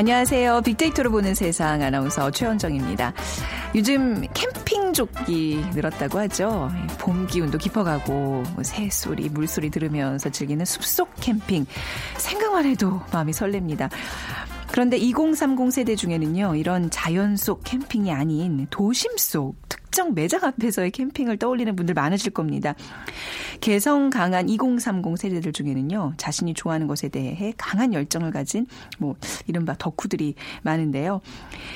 안녕하세요. 0.00 0.62
빅데이터로 0.62 1.10
보는 1.10 1.34
세상 1.34 1.82
아나운서 1.82 2.30
최원정입니다. 2.30 3.12
요즘 3.74 4.26
캠핑족이 4.32 5.62
늘었다고 5.74 6.18
하죠. 6.20 6.70
봄 6.98 7.26
기운도 7.26 7.58
깊어가고 7.58 8.12
뭐 8.14 8.62
새소리, 8.62 9.28
물소리 9.28 9.68
들으면서 9.68 10.30
즐기는 10.30 10.64
숲속 10.64 11.12
캠핑. 11.20 11.66
생각만 12.16 12.64
해도 12.64 13.02
마음이 13.12 13.32
설렙니다. 13.32 13.90
그런데 14.70 14.96
2030 14.96 15.70
세대 15.70 15.94
중에는요, 15.94 16.54
이런 16.54 16.88
자연 16.88 17.36
속 17.36 17.62
캠핑이 17.64 18.10
아닌 18.10 18.68
도심 18.70 19.18
속 19.18 19.56
특정 19.68 20.14
매장 20.14 20.44
앞에서의 20.44 20.92
캠핑을 20.92 21.36
떠올리는 21.36 21.76
분들 21.76 21.92
많으실 21.92 22.32
겁니다. 22.32 22.74
개성 23.60 24.10
강한 24.10 24.48
2030 24.48 25.18
세대들 25.18 25.52
중에는요, 25.52 26.14
자신이 26.16 26.54
좋아하는 26.54 26.86
것에 26.86 27.08
대해 27.08 27.52
강한 27.56 27.92
열정을 27.92 28.30
가진 28.30 28.66
뭐 28.98 29.16
이른바 29.46 29.74
덕후들이 29.78 30.34
많은데요. 30.62 31.20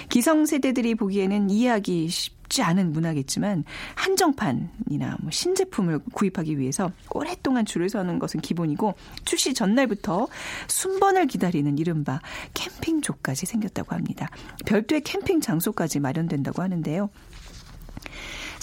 기성 0.08 0.46
세대들이 0.46 0.94
보기에는 0.94 1.50
이해하기 1.50 2.08
쉽지 2.08 2.62
않은 2.62 2.92
문화겠지만 2.92 3.64
한정판이나 3.94 5.18
뭐 5.20 5.30
신제품을 5.30 6.00
구입하기 6.12 6.58
위해서 6.58 6.90
오랫동안 7.10 7.64
줄을 7.64 7.88
서는 7.88 8.18
것은 8.18 8.40
기본이고 8.40 8.94
출시 9.24 9.54
전날부터 9.54 10.28
순번을 10.68 11.26
기다리는 11.26 11.78
이른바 11.78 12.20
캠핑족까지 12.54 13.46
생겼다고 13.46 13.94
합니다. 13.94 14.30
별도의 14.66 15.02
캠핑 15.02 15.40
장소까지 15.40 16.00
마련된다고 16.00 16.62
하는데요. 16.62 17.10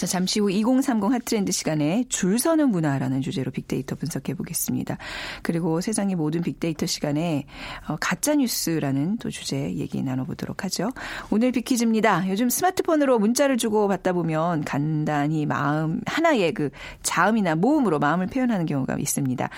자, 0.02 0.06
잠시 0.08 0.40
후 0.40 0.50
2030 0.50 1.12
핫트렌드 1.12 1.52
시간에 1.52 2.02
줄 2.08 2.36
서는 2.40 2.70
문화라는 2.70 3.20
주제로 3.20 3.52
빅데이터 3.52 3.94
분석해 3.94 4.34
보겠습니다. 4.34 4.98
그리고 5.42 5.80
세상의 5.80 6.16
모든 6.16 6.42
빅데이터 6.42 6.86
시간에 6.86 7.46
어, 7.86 7.94
가짜 8.00 8.34
뉴스라는 8.34 9.18
또 9.18 9.30
주제 9.30 9.72
얘기 9.76 10.02
나눠보도록 10.02 10.64
하죠. 10.64 10.90
오늘 11.30 11.52
빅퀴즈입니다. 11.52 12.28
요즘 12.30 12.50
스마트폰으로 12.50 13.20
문자를 13.20 13.56
주고 13.58 13.86
받다 13.86 14.12
보면 14.12 14.64
간단히 14.64 15.46
마음 15.46 16.00
하나의 16.06 16.52
그 16.52 16.70
자음이나 17.04 17.54
모음으로 17.54 18.00
마음을 18.00 18.26
표현하는 18.26 18.66
경우가 18.66 18.96
있습니다. 18.98 19.48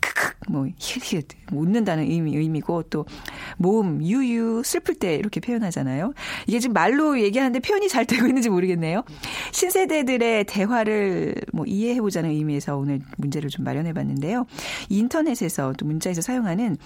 크크 0.00 0.32
뭐 0.48 0.66
히읗 0.78 1.28
웃는다는 1.52 2.10
의미 2.10 2.36
의미고 2.36 2.84
또 2.84 3.06
모음 3.56 4.02
유유 4.02 4.62
슬플 4.64 4.96
때 4.96 5.14
이렇게 5.14 5.38
표현하잖아요. 5.38 6.12
이게 6.46 6.58
지금 6.58 6.74
말로 6.74 7.20
얘기하는데 7.20 7.60
표현이 7.60 7.88
잘 7.88 8.04
되고 8.04 8.26
있는지 8.26 8.50
모르겠네요. 8.50 9.04
신세대 9.52 9.91
들의 10.04 10.44
대화를 10.44 11.34
뭐 11.52 11.64
이해해 11.66 12.00
보자는 12.00 12.30
의미에서 12.30 12.76
오늘 12.76 13.00
문제를 13.18 13.50
좀 13.50 13.64
마련해 13.64 13.92
봤는데요. 13.92 14.46
인터넷에서 14.88 15.72
또 15.74 15.86
문자에서 15.86 16.20
사용하는 16.22 16.76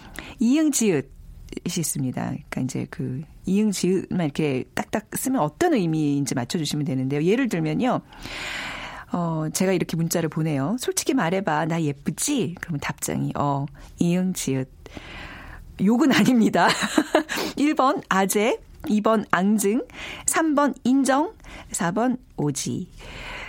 이응 0.40 0.70
지읒 0.72 1.16
이 1.64 1.68
있습니다. 1.78 2.22
그러니까 2.24 2.60
이제 2.60 2.86
그 2.90 3.22
이응 3.46 3.70
지읒만 3.70 4.26
이렇게 4.26 4.64
딱딱 4.74 5.06
쓰면 5.16 5.40
어떤 5.40 5.74
의미인지 5.74 6.34
맞춰주시면 6.34 6.84
되는데요. 6.84 7.22
예를 7.22 7.48
들면요. 7.48 8.00
어, 9.12 9.46
제가 9.52 9.72
이렇게 9.72 9.96
문자를 9.96 10.28
보내요. 10.28 10.76
솔직히 10.80 11.14
말해봐. 11.14 11.66
나 11.66 11.80
예쁘지? 11.80 12.56
그러면 12.60 12.80
답장이, 12.80 13.32
어, 13.36 13.66
이응, 13.98 14.32
지읒. 14.32 14.68
욕은 15.84 16.12
아닙니다. 16.12 16.68
1번, 17.56 18.02
아재. 18.08 18.58
2번, 18.86 19.24
앙증. 19.30 19.82
3번, 20.26 20.74
인정. 20.84 21.32
4번, 21.70 22.18
오지. 22.36 22.88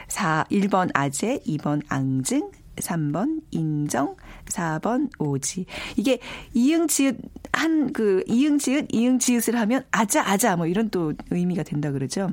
4, 0.07 0.45
1번, 0.51 0.89
아재. 0.93 1.39
2번, 1.45 1.81
앙증. 1.87 2.51
3번, 2.77 3.41
인정. 3.51 4.15
4번, 4.45 5.09
오지. 5.19 5.65
이게 5.95 6.19
이응, 6.53 6.87
지읒, 6.87 7.17
한, 7.53 7.91
그, 7.93 8.23
이응, 8.27 8.57
지읒, 8.57 8.87
이응, 8.91 9.19
지읒을 9.19 9.59
하면 9.59 9.83
아자, 9.91 10.23
아자. 10.29 10.55
뭐 10.55 10.67
이런 10.67 10.89
또 10.89 11.13
의미가 11.31 11.63
된다 11.63 11.91
그러죠. 11.91 12.29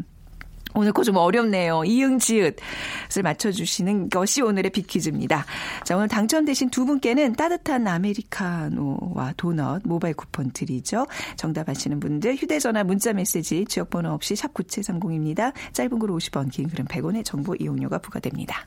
오늘 0.74 0.92
거 0.92 1.04
좀 1.04 1.16
어렵네요. 1.16 1.84
이응 1.84 2.18
지읒을 2.18 3.22
맞춰주시는 3.22 4.08
것이 4.08 4.40
오늘의 4.40 4.70
빅퀴즈입니다. 4.70 5.44
자, 5.84 5.96
오늘 5.96 6.08
당첨되신 6.08 6.70
두 6.70 6.86
분께는 6.86 7.34
따뜻한 7.34 7.86
아메리카노와 7.86 9.34
도넛 9.36 9.82
모바일 9.84 10.14
쿠폰 10.14 10.50
드리죠. 10.50 11.06
정답 11.36 11.68
아시는 11.68 12.00
분들 12.00 12.36
휴대전화 12.36 12.84
문자 12.84 13.12
메시지 13.12 13.66
지역번호 13.66 14.10
없이 14.10 14.34
샵 14.34 14.54
9730입니다. 14.54 15.52
짧은 15.72 15.98
글 15.98 16.08
50원, 16.08 16.50
긴 16.50 16.68
글은 16.68 16.86
100원의 16.86 17.24
정보 17.24 17.54
이용료가 17.54 17.98
부과됩니다. 17.98 18.66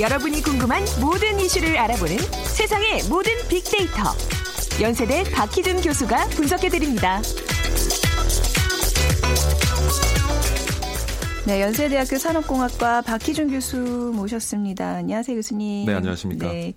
여러분이 0.00 0.42
궁금한 0.42 0.82
모든 1.00 1.38
이슈를 1.38 1.76
알아보는 1.76 2.16
세상의 2.46 3.02
모든 3.10 3.32
빅데이터. 3.48 4.02
연세대 4.80 5.24
박희준 5.30 5.82
교수가 5.82 6.28
분석해드립니다. 6.28 7.20
네, 11.44 11.60
연세대학교 11.60 12.16
산업공학과 12.16 13.02
박희준 13.02 13.50
교수 13.50 13.76
모셨습니다. 14.14 14.96
안녕하세요, 14.96 15.36
교수님. 15.36 15.86
네, 15.86 15.94
안녕하십니까. 15.94 16.48
네. 16.48 16.72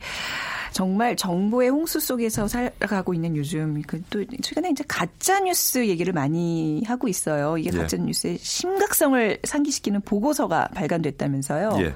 정말 0.76 1.16
정보의 1.16 1.70
홍수 1.70 2.02
속에서 2.02 2.50
살아가고 2.50 3.14
있는 3.14 3.38
요즘 3.38 3.82
그또 3.84 4.26
최근에 4.42 4.72
이제 4.72 4.84
가짜 4.86 5.40
뉴스 5.40 5.88
얘기를 5.88 6.12
많이 6.12 6.84
하고 6.86 7.08
있어요. 7.08 7.58
이게 7.58 7.72
예. 7.74 7.78
가짜 7.78 7.96
뉴스의 7.96 8.38
심각성을 8.40 9.40
상기시키는 9.46 10.02
보고서가 10.02 10.68
발간됐다면서요. 10.76 11.78
예. 11.80 11.96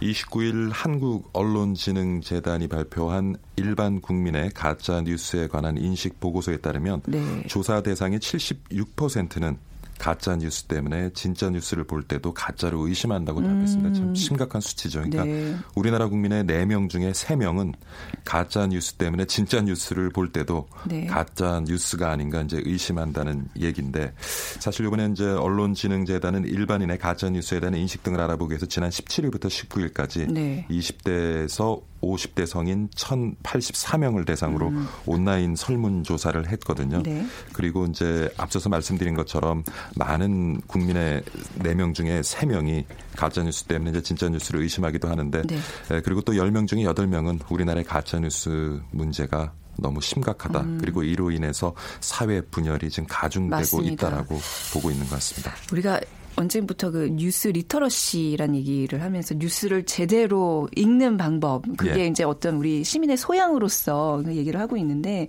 29일 0.00 0.70
한국 0.72 1.28
언론진흥재단이 1.32 2.68
발표한 2.68 3.34
일반 3.56 4.00
국민의 4.00 4.50
가짜 4.54 5.00
뉴스에 5.00 5.48
관한 5.48 5.76
인식 5.76 6.20
보고서에 6.20 6.58
따르면 6.58 7.02
네. 7.06 7.42
조사 7.48 7.82
대상의 7.82 8.20
76%는 8.20 9.58
가짜 10.00 10.34
뉴스 10.34 10.64
때문에 10.64 11.10
진짜 11.12 11.50
뉴스를 11.50 11.84
볼 11.84 12.02
때도 12.02 12.32
가짜로 12.32 12.88
의심한다고 12.88 13.42
답했습니다. 13.42 13.92
참 13.92 14.14
심각한 14.14 14.62
수치죠. 14.62 15.00
그러니까 15.00 15.24
음. 15.24 15.28
네. 15.28 15.56
우리나라 15.74 16.08
국민의 16.08 16.44
4명 16.44 16.88
중에 16.88 17.12
3명은 17.12 17.74
가짜 18.24 18.66
뉴스 18.66 18.94
때문에 18.94 19.26
진짜 19.26 19.60
뉴스를 19.60 20.08
볼 20.08 20.32
때도 20.32 20.68
네. 20.86 21.04
가짜 21.04 21.60
뉴스가 21.66 22.10
아닌가 22.10 22.40
이제 22.40 22.62
의심한다는 22.64 23.48
얘기인데 23.60 24.14
사실 24.58 24.86
이번에 24.86 25.10
이제 25.12 25.26
언론진흥재단은 25.26 26.46
일반인의 26.46 26.96
가짜 26.96 27.28
뉴스에 27.28 27.60
대한 27.60 27.74
인식 27.74 28.02
등을 28.02 28.20
알아보기 28.22 28.52
위해서 28.52 28.64
지난 28.64 28.88
17일부터 28.88 29.48
19일까지 29.48 30.32
네. 30.32 30.66
20대에서 30.70 31.89
50대 32.02 32.46
성인 32.46 32.88
1,084명을 32.90 34.26
대상으로 34.26 34.68
음. 34.68 34.86
온라인 35.06 35.56
설문조사를 35.56 36.48
했거든요. 36.50 37.02
네. 37.02 37.26
그리고 37.52 37.86
이제 37.86 38.32
앞서서 38.36 38.68
말씀드린 38.68 39.14
것처럼 39.14 39.64
많은 39.96 40.60
국민의 40.62 41.22
4명 41.58 41.94
중에 41.94 42.20
3명이 42.20 42.84
가짜뉴스 43.16 43.64
때문에 43.64 43.90
이제 43.90 44.02
진짜 44.02 44.28
뉴스를 44.28 44.60
의심하기도 44.60 45.08
하는데 45.08 45.42
네. 45.42 45.56
에, 45.90 46.00
그리고 46.00 46.22
또 46.22 46.32
10명 46.32 46.66
중에 46.66 46.84
8명은 46.84 47.50
우리나라의 47.50 47.84
가짜뉴스 47.84 48.80
문제가 48.90 49.52
너무 49.78 50.00
심각하다. 50.00 50.66
그리고 50.78 51.02
이로 51.02 51.30
인해서 51.30 51.74
사회 52.00 52.40
분열이 52.42 52.90
지금 52.90 53.06
가중되고 53.08 53.56
음. 53.56 53.60
맞습니다. 53.60 53.92
있다라고 54.08 54.38
보고 54.74 54.90
있는 54.90 55.06
것 55.06 55.14
같습니다. 55.14 55.54
우리가 55.72 56.00
언제부터 56.36 56.90
그 56.90 57.08
뉴스 57.12 57.48
literacy란 57.48 58.54
얘기를 58.54 59.02
하면서 59.02 59.34
뉴스를 59.34 59.84
제대로 59.84 60.68
읽는 60.76 61.16
방법 61.16 61.64
그게 61.76 62.00
예. 62.00 62.06
이제 62.06 62.24
어떤 62.24 62.56
우리 62.56 62.84
시민의 62.84 63.16
소양으로서 63.16 64.22
그 64.24 64.34
얘기를 64.34 64.60
하고 64.60 64.76
있는데 64.76 65.28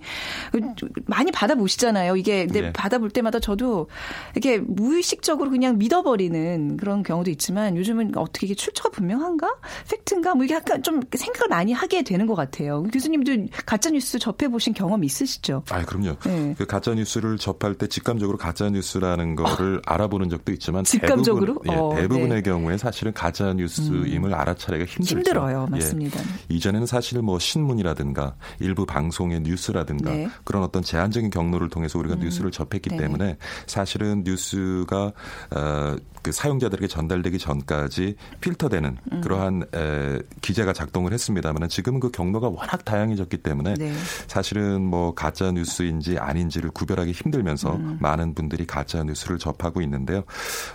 많이 1.06 1.30
받아보시잖아요. 1.32 2.16
이게 2.16 2.46
근데 2.46 2.66
예. 2.66 2.72
받아볼 2.72 3.10
때마다 3.10 3.40
저도 3.40 3.88
이렇게 4.34 4.58
무의식적으로 4.58 5.50
그냥 5.50 5.78
믿어버리는 5.78 6.76
그런 6.76 7.02
경우도 7.02 7.30
있지만 7.30 7.76
요즘은 7.76 8.16
어떻게 8.16 8.46
이게 8.46 8.54
출처가 8.54 8.90
분명한가 8.90 9.48
팩트인가 9.88 10.34
뭐 10.34 10.44
이게 10.44 10.54
약간 10.54 10.82
좀 10.82 11.00
생각을 11.14 11.48
많이 11.48 11.72
하게 11.72 12.02
되는 12.02 12.26
것 12.26 12.34
같아요. 12.34 12.82
교수님도 12.84 13.48
가짜 13.66 13.90
뉴스 13.90 14.18
접해 14.18 14.48
보신 14.48 14.74
경험 14.74 15.04
있으시죠? 15.04 15.64
아, 15.70 15.84
그럼요. 15.84 16.16
네. 16.24 16.54
그 16.58 16.66
가짜 16.66 16.94
뉴스를 16.94 17.38
접할 17.38 17.74
때 17.74 17.86
직감적으로 17.86 18.38
가짜 18.38 18.68
뉴스라는 18.68 19.36
거를 19.36 19.80
알아보는 19.86 20.28
적도 20.28 20.52
있지만 20.52 20.84
직감적으로? 20.92 21.54
대부분, 21.62 21.72
예, 21.72 21.76
어, 21.76 21.94
대부분의 21.94 22.28
네. 22.28 22.42
경우에 22.42 22.76
사실은 22.76 23.12
가짜 23.12 23.52
뉴스임을 23.52 24.34
알아차리기가 24.34 24.90
힘들죠. 24.90 25.16
힘들어요, 25.16 25.66
예. 25.68 25.70
맞습니다. 25.70 26.20
이전에는 26.48 26.86
사실 26.86 27.22
뭐 27.22 27.38
신문이라든가 27.38 28.34
일부 28.60 28.86
방송의 28.86 29.40
뉴스라든가 29.40 30.10
네. 30.10 30.24
음. 30.26 30.30
그런 30.44 30.62
어떤 30.62 30.82
제한적인 30.82 31.30
경로를 31.30 31.68
통해서 31.68 31.98
우리가 31.98 32.16
뉴스를 32.16 32.50
접했기 32.50 32.90
네네. 32.90 33.02
때문에 33.02 33.36
사실은 33.66 34.22
뉴스가 34.24 35.12
어, 35.54 35.96
그 36.22 36.30
사용자들에게 36.30 36.86
전달되기 36.86 37.38
전까지 37.38 38.14
필터되는 38.40 38.96
음. 39.12 39.20
그러한 39.22 39.64
에, 39.74 40.20
기재가 40.40 40.72
작동을 40.72 41.12
했습니다만 41.12 41.68
지금은 41.68 42.00
그 42.00 42.10
경로가 42.10 42.48
워낙 42.48 42.84
다양해졌기 42.84 43.38
때문에 43.38 43.74
네. 43.74 43.92
사실은 44.28 44.82
뭐 44.82 45.14
가짜 45.14 45.50
뉴스인지 45.50 46.18
아닌지를 46.18 46.70
구별하기 46.70 47.10
힘들면서 47.12 47.74
음. 47.74 47.98
많은 48.00 48.34
분들이 48.34 48.66
가짜 48.66 49.02
뉴스를 49.02 49.38
접하고 49.38 49.82
있는데요. 49.82 50.22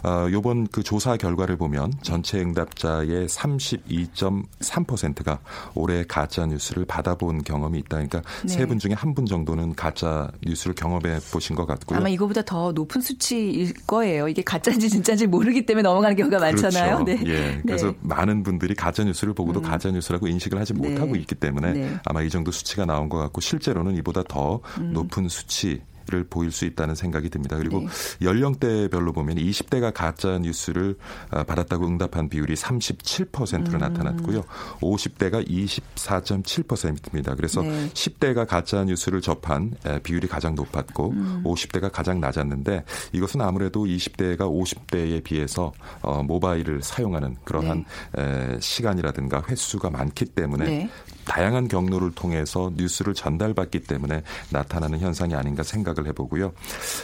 어, 0.07 0.29
요번 0.31 0.67
그 0.67 0.83
조사 0.83 1.17
결과를 1.17 1.57
보면 1.57 1.91
전체 2.01 2.39
응답자의 2.39 3.27
32.3%가 3.27 5.39
올해 5.75 6.05
가짜 6.07 6.45
뉴스를 6.45 6.85
받아본 6.85 7.43
경험이 7.43 7.79
있다. 7.79 7.97
그러니까 7.97 8.21
네. 8.43 8.47
세분 8.47 8.79
중에 8.79 8.93
한 8.93 9.17
분 9.17 9.25
정도는 9.25 9.73
가짜 9.73 10.29
뉴스를 10.45 10.75
경험해 10.75 11.21
보신 11.31 11.55
것 11.55 11.65
같고요. 11.65 11.97
아마 11.97 12.07
이거보다 12.09 12.43
더 12.43 12.71
높은 12.71 13.01
수치일 13.01 13.73
거예요. 13.87 14.27
이게 14.27 14.43
가짜인지 14.43 14.91
진짜인지 14.91 15.25
모르기 15.25 15.65
때문에 15.65 15.81
넘어가는 15.81 16.15
경우가 16.15 16.37
많잖아요. 16.37 17.03
그렇죠. 17.03 17.23
네. 17.23 17.31
예. 17.31 17.59
그래서 17.65 17.87
네. 17.87 17.93
많은 18.01 18.43
분들이 18.43 18.75
가짜 18.75 19.03
뉴스를 19.03 19.33
보고도 19.33 19.63
가짜 19.63 19.89
뉴스라고 19.89 20.27
인식을 20.27 20.59
하지 20.59 20.75
네. 20.75 20.87
못하고 20.89 21.15
있기 21.15 21.33
때문에 21.33 21.73
네. 21.73 21.97
아마 22.05 22.21
이 22.21 22.29
정도 22.29 22.51
수치가 22.51 22.85
나온 22.85 23.09
것 23.09 23.17
같고 23.17 23.41
실제로는 23.41 23.95
이보다 23.95 24.21
더 24.27 24.59
음. 24.77 24.93
높은 24.93 25.29
수치 25.29 25.81
를 26.09 26.23
보일 26.23 26.51
수 26.51 26.63
있다는 26.63 26.95
생각이 26.95 27.29
듭니다. 27.29 27.57
그리고 27.57 27.81
네. 27.81 27.87
연령대별로 28.21 29.11
보면 29.11 29.35
20대가 29.35 29.93
가짜 29.93 30.37
뉴스를 30.39 30.95
아, 31.29 31.43
받았다고 31.43 31.85
응답한 31.85 32.29
비율이 32.29 32.53
37%로 32.53 33.73
음. 33.73 33.77
나타났고요. 33.77 34.43
50대가 34.79 35.45
24.7%입니다. 35.45 37.35
그래서 37.35 37.61
네. 37.61 37.89
10대가 37.89 38.47
가짜 38.47 38.85
뉴스를 38.85 39.19
접한 39.19 39.73
에, 39.85 39.99
비율이 39.99 40.29
가장 40.29 40.55
높았고 40.55 41.09
음. 41.11 41.43
50대가 41.43 41.91
가장 41.91 42.21
낮았는데 42.21 42.85
이것은 43.11 43.41
아무래도 43.41 43.83
20대가 43.83 44.39
50대에 44.39 45.21
비해서 45.25 45.73
어, 46.01 46.23
모바일을 46.23 46.83
사용하는 46.83 47.35
그러한 47.43 47.83
에, 48.17 48.59
시간이라든가 48.61 49.43
횟수가 49.45 49.89
많기 49.89 50.23
때문에 50.23 50.65
네. 50.65 50.89
다양한 51.25 51.67
경로를 51.67 52.11
통해서 52.11 52.71
뉴스를 52.77 53.13
전달받기 53.13 53.81
때문에 53.83 54.23
나타나는 54.51 54.99
현상이 54.99 55.35
아닌가 55.35 55.63
생각 55.63 55.96
을 56.01 56.07
해보고요. 56.07 56.53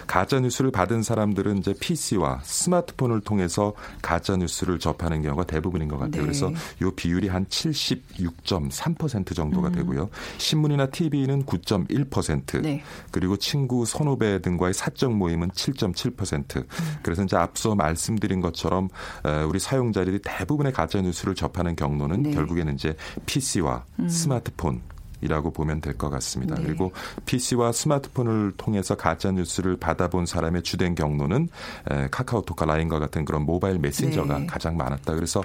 가짜 0.07 0.39
뉴스를 0.39 0.71
받은 0.71 1.03
사람들은 1.03 1.57
이제 1.57 1.73
PC와 1.79 2.41
스마트폰을 2.43 3.21
통해서 3.21 3.73
가짜 4.01 4.35
뉴스를 4.35 4.79
접하는 4.79 5.21
경우가 5.21 5.45
대부분인 5.45 5.87
것 5.87 5.97
같아요. 5.97 6.11
네. 6.11 6.21
그래서 6.21 6.51
이 6.81 6.89
비율이 6.95 7.27
한 7.27 7.45
76.3% 7.45 9.35
정도가 9.35 9.69
음. 9.69 9.73
되고요. 9.73 10.09
신문이나 10.37 10.87
TV는 10.87 11.45
9.1%, 11.45 12.61
네. 12.61 12.83
그리고 13.11 13.37
친구, 13.37 13.85
선후배 13.85 14.41
등과의 14.41 14.73
사적 14.73 15.13
모임은 15.13 15.49
7.7%. 15.51 16.57
음. 16.57 16.65
그래서 17.01 17.23
이제 17.23 17.35
앞서 17.37 17.75
말씀드린 17.75 18.41
것처럼 18.41 18.89
어, 19.23 19.45
우리 19.47 19.59
사용자들이 19.59 20.19
대부분의 20.23 20.73
가짜 20.73 21.01
뉴스를 21.01 21.35
접하는 21.35 21.75
경로는 21.75 22.23
네. 22.23 22.29
음. 22.29 22.35
결국에는 22.35 22.73
이제 22.75 22.95
PC와 23.25 23.85
스마트폰. 24.07 24.81
이라고 25.23 25.51
보면 25.51 25.81
될 25.81 25.93
것 25.93 26.09
같습니다. 26.09 26.55
네. 26.55 26.63
그리고 26.63 26.91
PC와 27.25 27.71
스마트폰을 27.71 28.53
통해서 28.57 28.95
가짜 28.95 29.31
뉴스를 29.31 29.77
받아본 29.77 30.25
사람의 30.25 30.63
주된 30.63 30.95
경로는 30.95 31.49
에, 31.91 32.07
카카오톡과 32.09 32.65
라인과 32.65 32.97
같은 32.97 33.25
그런 33.25 33.43
모바일 33.45 33.77
메신저가 33.77 34.39
네. 34.39 34.45
가장 34.47 34.75
많았다. 34.75 35.13
그래서 35.13 35.43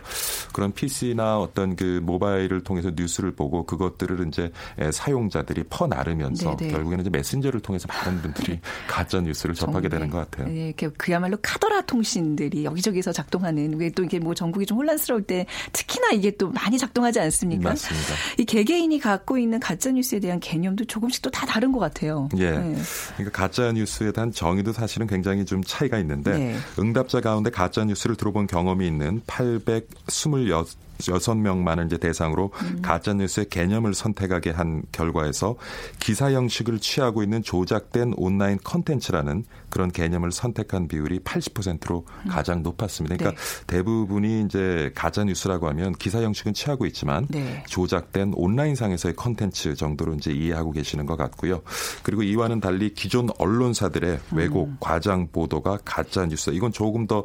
그런 0.55 0.73
PC나 0.73 1.39
어떤 1.39 1.77
그 1.77 2.01
모바일을 2.03 2.63
통해서 2.63 2.91
뉴스를 2.97 3.33
보고 3.33 3.67
그것들을 3.67 4.27
이제 4.29 4.51
에, 4.79 4.91
사용자들이 4.91 5.65
퍼 5.65 5.87
나르면서 5.87 6.57
네, 6.57 6.67
네. 6.69 6.73
결국에는 6.73 7.03
이제 7.03 7.11
메신저를 7.11 7.61
통해서 7.61 7.87
많은 7.89 8.23
분들이 8.23 8.59
가짜 8.89 9.21
뉴스를 9.21 9.55
접하게 9.55 9.89
되는 9.91 10.09
것 10.09 10.19
같아요. 10.31 10.49
네, 10.49 10.73
그야말로 10.97 11.37
카더라 11.43 11.83
통신들이 11.83 12.65
여기저기서 12.65 13.13
작동하는 13.13 13.75
왜 13.79 13.89
또 13.99 14.05
이게 14.05 14.19
뭐 14.21 14.35
정국이 14.35 14.65
좀 14.67 14.79
혼란스러울 14.79 15.23
때 15.23 15.47
특히나 15.73 16.11
이게 16.13 16.31
또 16.31 16.51
많이 16.51 16.79
작동하지 16.79 17.19
않습니까? 17.21 17.71
맞습니다. 17.71 18.15
이 18.37 18.45
개개인이 18.45 18.97
갖고 19.01 19.39
있는 19.39 19.59
가짜 19.69 19.91
뉴스에 19.91 20.19
대한 20.21 20.41
개념도 20.41 20.87
조금씩 20.87 21.23
또 21.23 21.29
다 21.31 21.45
다른 21.47 21.73
것 21.73 21.79
같아요. 21.79 22.29
예. 22.39 22.51
네. 22.53 22.75
그러니까 23.17 23.43
가짜 23.43 23.71
뉴스에 23.71 24.13
대한 24.13 24.33
정의도 24.33 24.73
사실은 24.73 25.07
굉장히 25.07 25.45
좀 25.45 25.63
차이가 25.63 25.99
있는데 25.99 26.39
네. 26.39 26.57
응답자 26.79 27.21
가운데 27.21 27.51
가짜 27.51 27.85
뉴스를 27.85 28.17
들어본 28.17 28.47
경험이 28.47 28.87
있는 28.87 29.21
826 29.27 30.69
여섯 31.09 31.35
명만을 31.37 31.87
이제 31.87 31.99
대상으로 31.99 32.51
음. 32.63 32.83
가짜 32.83 33.13
뉴스의 33.13 33.49
개념을 33.49 33.95
선택하게 33.95 34.51
한 34.51 34.83
결과에서 34.93 35.57
기사 36.01 36.33
형식을 36.33 36.79
취하고 36.81 37.23
있는 37.23 37.43
조작된 37.43 38.15
온라인 38.17 38.59
컨텐츠라는 38.63 39.45
그런 39.71 39.91
개념을 39.91 40.33
선택한 40.33 40.89
비율이 40.89 41.21
80%로 41.21 42.05
가장 42.29 42.63
높았습니다. 42.63 43.17
그러니까 43.17 43.41
대부분이 43.67 44.45
이제 44.45 44.91
가짜 44.95 45.25
뉴스라고 45.25 45.69
하면 45.69 45.93
기사 45.93 46.23
형식은 46.23 46.55
취하고 46.55 46.87
있지만 46.87 47.27
네. 47.29 47.63
조작된 47.67 48.33
온라인상에서의 48.35 49.15
컨텐츠 49.17 49.75
정도로 49.75 50.15
이제 50.15 50.33
이해하고 50.33 50.73
계시는 50.73 51.07
것 51.07 51.17
같고요. 51.17 51.63
그리고 52.03 52.23
이와는 52.23 52.61
달리 52.61 52.95
기존 52.95 53.29
언론사들의 53.39 54.21
왜곡, 54.33 54.81
과장 54.81 55.29
보도가 55.31 55.79
가짜 55.85 56.27
뉴스. 56.27 56.51
이건 56.51 56.73
조금 56.73 57.07
더 57.07 57.25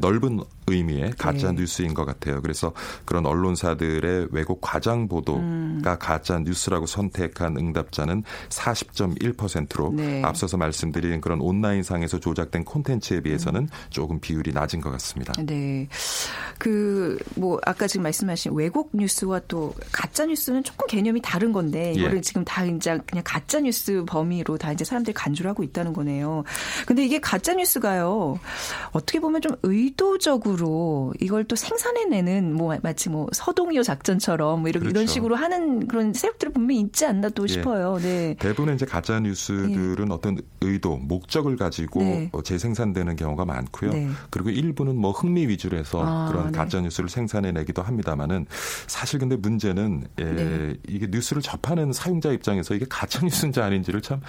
넓은 0.00 0.40
의미의 0.66 1.12
가짜 1.18 1.52
네. 1.52 1.60
뉴스인 1.60 1.94
것 1.94 2.04
같아요. 2.04 2.40
그래서 2.42 2.72
그런 3.14 3.26
언론사들의 3.26 4.30
왜곡 4.32 4.60
과장 4.60 5.06
보도가 5.06 5.38
음. 5.38 5.80
가짜 6.00 6.40
뉴스라고 6.40 6.86
선택한 6.86 7.56
응답자는 7.56 8.24
40.1%로 8.48 9.92
네. 9.92 10.20
앞서서 10.24 10.56
말씀드린 10.56 11.20
그런 11.20 11.40
온라인상에서 11.40 12.18
조작된 12.18 12.64
콘텐츠에 12.64 13.20
비해서는 13.20 13.68
조금 13.90 14.18
비율이 14.18 14.52
낮은 14.52 14.80
것 14.80 14.90
같습니다. 14.90 15.32
네. 15.46 15.86
그, 16.58 17.16
뭐, 17.36 17.60
아까 17.64 17.86
지금 17.86 18.02
말씀하신 18.02 18.50
왜곡 18.52 18.90
뉴스와 18.94 19.42
또 19.46 19.72
가짜 19.92 20.26
뉴스는 20.26 20.64
조금 20.64 20.88
개념이 20.88 21.22
다른 21.22 21.52
건데, 21.52 21.92
이거를 21.92 22.16
예. 22.16 22.20
지금 22.20 22.44
다 22.44 22.64
이제 22.64 22.98
그냥 23.06 23.22
가짜 23.24 23.60
뉴스 23.60 24.04
범위로 24.08 24.58
다 24.58 24.72
이제 24.72 24.84
사람들이 24.84 25.14
간주를 25.14 25.48
하고 25.48 25.62
있다는 25.62 25.92
거네요. 25.92 26.42
근데 26.84 27.04
이게 27.04 27.20
가짜 27.20 27.54
뉴스가요, 27.54 28.40
어떻게 28.90 29.20
보면 29.20 29.40
좀 29.40 29.54
의도적으로 29.62 31.14
이걸 31.20 31.44
또 31.44 31.54
생산해내는 31.54 32.54
뭐 32.54 32.76
마치 32.82 33.03
뭐 33.08 33.26
서동요 33.32 33.82
작전처럼 33.82 34.60
뭐 34.60 34.68
이런, 34.68 34.82
이런 34.82 34.92
그렇죠. 34.92 35.12
식으로 35.12 35.36
하는 35.36 35.86
그런 35.86 36.12
세력들이 36.12 36.52
분명히 36.52 36.80
있지 36.80 37.06
않나 37.06 37.28
또 37.30 37.44
예. 37.44 37.48
싶어요. 37.48 37.98
네. 37.98 38.36
대부분의 38.38 38.76
이제 38.76 38.86
가짜 38.86 39.20
뉴스들은 39.20 40.10
어떤 40.10 40.38
의도, 40.60 40.96
목적을 40.96 41.56
가지고 41.56 42.00
네. 42.00 42.30
어, 42.32 42.42
재생산되는 42.42 43.16
경우가 43.16 43.44
많고요. 43.44 43.92
네. 43.92 44.08
그리고 44.30 44.50
일부는 44.50 44.96
뭐 44.96 45.12
흥미 45.12 45.46
위주로 45.46 45.76
해서 45.76 46.02
아, 46.04 46.28
그런 46.30 46.52
네. 46.52 46.58
가짜 46.58 46.80
뉴스를 46.80 47.08
생산해내기도 47.08 47.82
합니다만은 47.82 48.46
사실 48.86 49.18
근데 49.18 49.36
문제는 49.36 50.04
예, 50.18 50.24
네. 50.24 50.74
이게 50.88 51.06
뉴스를 51.10 51.42
접하는 51.42 51.92
사용자 51.92 52.32
입장에서 52.32 52.74
이게 52.74 52.86
가짜 52.88 53.20
뉴스인지 53.22 53.60
아닌지를 53.60 54.00
참 54.00 54.20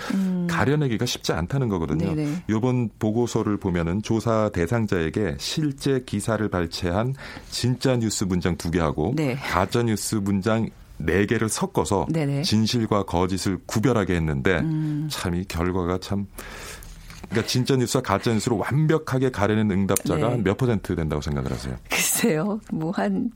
가려내기가 0.47 1.05
쉽지 1.05 1.33
않다는 1.33 1.69
거거든요. 1.69 2.09
음. 2.09 2.15
네네. 2.15 2.43
이번 2.49 2.89
보고서를 2.99 3.57
보면은 3.57 4.01
조사 4.01 4.49
대상자에게 4.49 5.35
실제 5.39 6.01
기사를 6.05 6.47
발췌한 6.47 7.15
진짜 7.49 7.95
뉴스 7.95 8.23
문장 8.23 8.57
두 8.57 8.64
개하고 8.71 9.13
네. 9.15 9.35
가짜 9.35 9.81
뉴스 9.83 10.15
문장 10.15 10.69
네 10.97 11.25
개를 11.25 11.49
섞어서 11.49 12.07
네네. 12.09 12.37
음. 12.37 12.43
진실과 12.43 13.03
거짓을 13.03 13.59
구별하게 13.65 14.15
했는데 14.15 14.61
참이 15.09 15.45
결과가 15.45 15.99
참 15.99 16.27
그러니까 17.29 17.47
진짜 17.47 17.75
뉴스와 17.75 18.01
가짜 18.01 18.31
뉴스를 18.31 18.57
완벽하게 18.57 19.31
가려낸 19.31 19.71
응답자가 19.71 20.19
네. 20.19 20.23
한몇 20.23 20.57
퍼센트 20.57 20.95
된다고 20.95 21.21
생각을 21.21 21.51
하세요? 21.51 21.75
글쎄요, 21.89 22.59
뭐 22.71 22.91
한, 22.91 23.31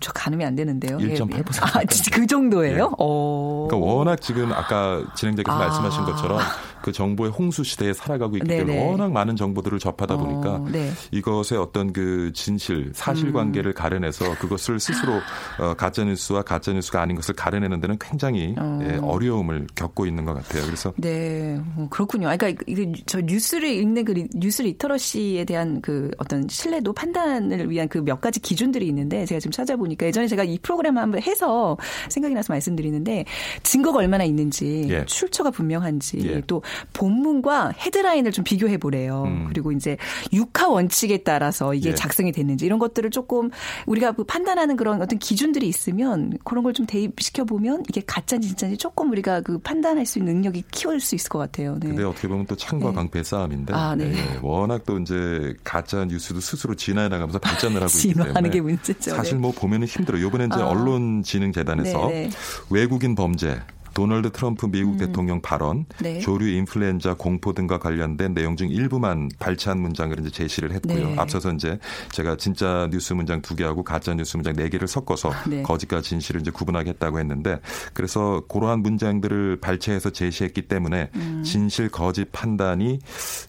저 0.00 0.12
가늠이 0.12 0.44
안 0.44 0.54
되는데요. 0.54 0.98
1.8% 0.98 1.76
아, 1.76 1.84
진짜 1.84 2.10
그 2.16 2.26
정도예요? 2.26 2.76
예. 2.76 2.80
어. 2.98 3.66
그러니까 3.68 3.92
워낙 3.92 4.20
지금 4.20 4.52
아까 4.52 5.02
진행자께서 5.16 5.56
아. 5.56 5.58
말씀하신 5.58 6.04
것처럼 6.04 6.38
그 6.82 6.92
정보의 6.92 7.30
홍수 7.32 7.64
시대에 7.64 7.92
살아가고 7.92 8.36
있기 8.36 8.46
때문에. 8.48 8.90
워낙 8.90 9.10
많은 9.12 9.36
정보들을 9.36 9.78
접하다 9.78 10.14
어, 10.14 10.18
보니까 10.18 10.60
네. 10.70 10.92
이것의 11.12 11.58
어떤 11.58 11.92
그 11.92 12.30
진실, 12.34 12.92
사실관계를 12.94 13.72
음. 13.72 13.74
가려내서 13.74 14.38
그것을 14.38 14.78
스스로 14.78 15.14
어, 15.58 15.74
가짜 15.74 16.04
뉴스와 16.04 16.42
가짜 16.42 16.72
뉴스가 16.72 17.00
아닌 17.00 17.16
것을 17.16 17.34
가려내는 17.34 17.80
데는 17.80 17.96
굉장히 17.98 18.54
어. 18.58 18.78
예, 18.82 18.96
어려움을 18.98 19.66
겪고 19.74 20.06
있는 20.06 20.24
것 20.26 20.34
같아요. 20.34 20.64
그래서 20.66 20.92
네, 20.98 21.58
어, 21.76 21.86
그렇군요. 21.90 22.28
아, 22.28 22.36
그러니까 22.36 22.62
저 23.06 23.20
뉴스를 23.20 23.68
읽는 23.70 24.04
그 24.04 24.12
리- 24.12 24.28
뉴스 24.34 24.60
literacy에 24.62 25.44
대한 25.46 25.80
그 25.80 26.10
어떤 26.18 26.46
신뢰도 26.48 26.92
판단을 26.92 27.70
위한 27.70 27.88
그 27.88 28.04
몇 28.04 28.20
가지 28.20 28.38
기준들이 28.40 28.86
있는데 28.88 29.24
제가 29.24 29.40
지금 29.40 29.50
찾아 29.52 29.73
보니까 29.76 30.06
예전에 30.06 30.26
제가 30.26 30.44
이 30.44 30.58
프로그램 30.58 30.98
한번 30.98 31.22
해서 31.22 31.76
생각이 32.10 32.34
나서 32.34 32.52
말씀드리는데 32.52 33.24
증거가 33.62 34.00
얼마나 34.00 34.24
있는지 34.24 34.86
예. 34.90 35.04
출처가 35.06 35.50
분명한지 35.50 36.18
예. 36.24 36.42
또 36.46 36.62
본문과 36.92 37.72
헤드라인을 37.78 38.32
좀 38.32 38.44
비교해 38.44 38.76
보래요. 38.76 39.24
음. 39.26 39.46
그리고 39.48 39.72
이제 39.72 39.96
육하 40.32 40.68
원칙에 40.68 41.18
따라서 41.18 41.72
이게 41.72 41.90
예. 41.90 41.94
작성이 41.94 42.30
됐는지 42.32 42.66
이런 42.66 42.78
것들을 42.78 43.10
조금 43.10 43.50
우리가 43.86 44.12
그 44.12 44.24
판단하는 44.24 44.76
그런 44.76 45.00
어떤 45.00 45.18
기준들이 45.18 45.66
있으면 45.66 46.36
그런 46.44 46.62
걸 46.62 46.74
좀 46.74 46.84
대입시켜 46.86 47.44
보면 47.44 47.84
이게 47.88 48.02
가짜인지 48.04 48.48
진짜인지 48.48 48.76
조금 48.76 49.10
우리가 49.10 49.40
그 49.40 49.58
판단할 49.58 50.04
수 50.04 50.18
있는 50.18 50.34
능력이 50.34 50.64
키울 50.70 51.00
수 51.00 51.14
있을 51.14 51.30
것 51.30 51.38
같아요. 51.38 51.78
네. 51.80 51.88
근데 51.88 52.02
어떻게 52.04 52.28
보면 52.28 52.46
또 52.46 52.56
창과 52.56 52.90
네. 52.90 52.94
방패의 52.96 53.24
싸움인데 53.24 53.72
아, 53.72 53.94
네. 53.94 54.12
예, 54.12 54.38
워낙 54.42 54.82
또 54.84 54.98
이제 54.98 55.54
가짜 55.64 56.04
뉴스도 56.04 56.40
스스로 56.40 56.74
진화해 56.74 57.08
나가면서 57.08 57.38
발전을 57.38 57.76
하고 57.76 57.86
있기 57.86 57.98
진화하는 58.12 58.34
때문에 58.34 58.50
게 58.50 58.60
문제죠. 58.60 59.12
사실 59.12 59.34
네. 59.34 59.40
뭐 59.40 59.54
보면은 59.64 59.86
힘들어요. 59.86 60.26
이번에 60.26 60.46
이제 60.46 60.60
아. 60.60 60.68
언론진흥재단에서 60.68 62.08
네, 62.08 62.28
네. 62.28 62.30
외국인 62.70 63.14
범죄 63.14 63.60
도널드 63.94 64.32
트럼프 64.32 64.66
미국 64.66 64.98
대통령 64.98 65.40
발언, 65.40 65.78
음. 65.78 65.84
네. 66.00 66.18
조류 66.18 66.48
인플루엔자 66.48 67.14
공포 67.14 67.52
등과 67.52 67.78
관련된 67.78 68.34
내용 68.34 68.56
중 68.56 68.68
일부만 68.68 69.30
발췌한 69.38 69.80
문장을 69.80 70.18
이제 70.20 70.30
제시를 70.30 70.72
했고요. 70.72 71.08
네. 71.10 71.16
앞서서 71.16 71.52
이제 71.52 71.78
제가 72.10 72.36
진짜 72.36 72.88
뉴스 72.90 73.12
문장 73.12 73.40
두 73.40 73.54
개하고 73.54 73.84
가짜 73.84 74.12
뉴스 74.14 74.36
문장 74.36 74.54
네 74.54 74.68
개를 74.68 74.88
섞어서 74.88 75.32
네. 75.48 75.62
거짓과 75.62 76.02
진실을 76.02 76.40
이제 76.40 76.50
구분하게 76.50 76.90
했다고 76.90 77.20
했는데 77.20 77.60
그래서 77.92 78.42
그러한 78.48 78.80
문장들을 78.80 79.60
발췌해서 79.60 80.10
제시했기 80.10 80.62
때문에 80.62 81.10
음. 81.14 81.42
진실 81.44 81.88
거짓 81.88 82.30
판단이 82.32 82.98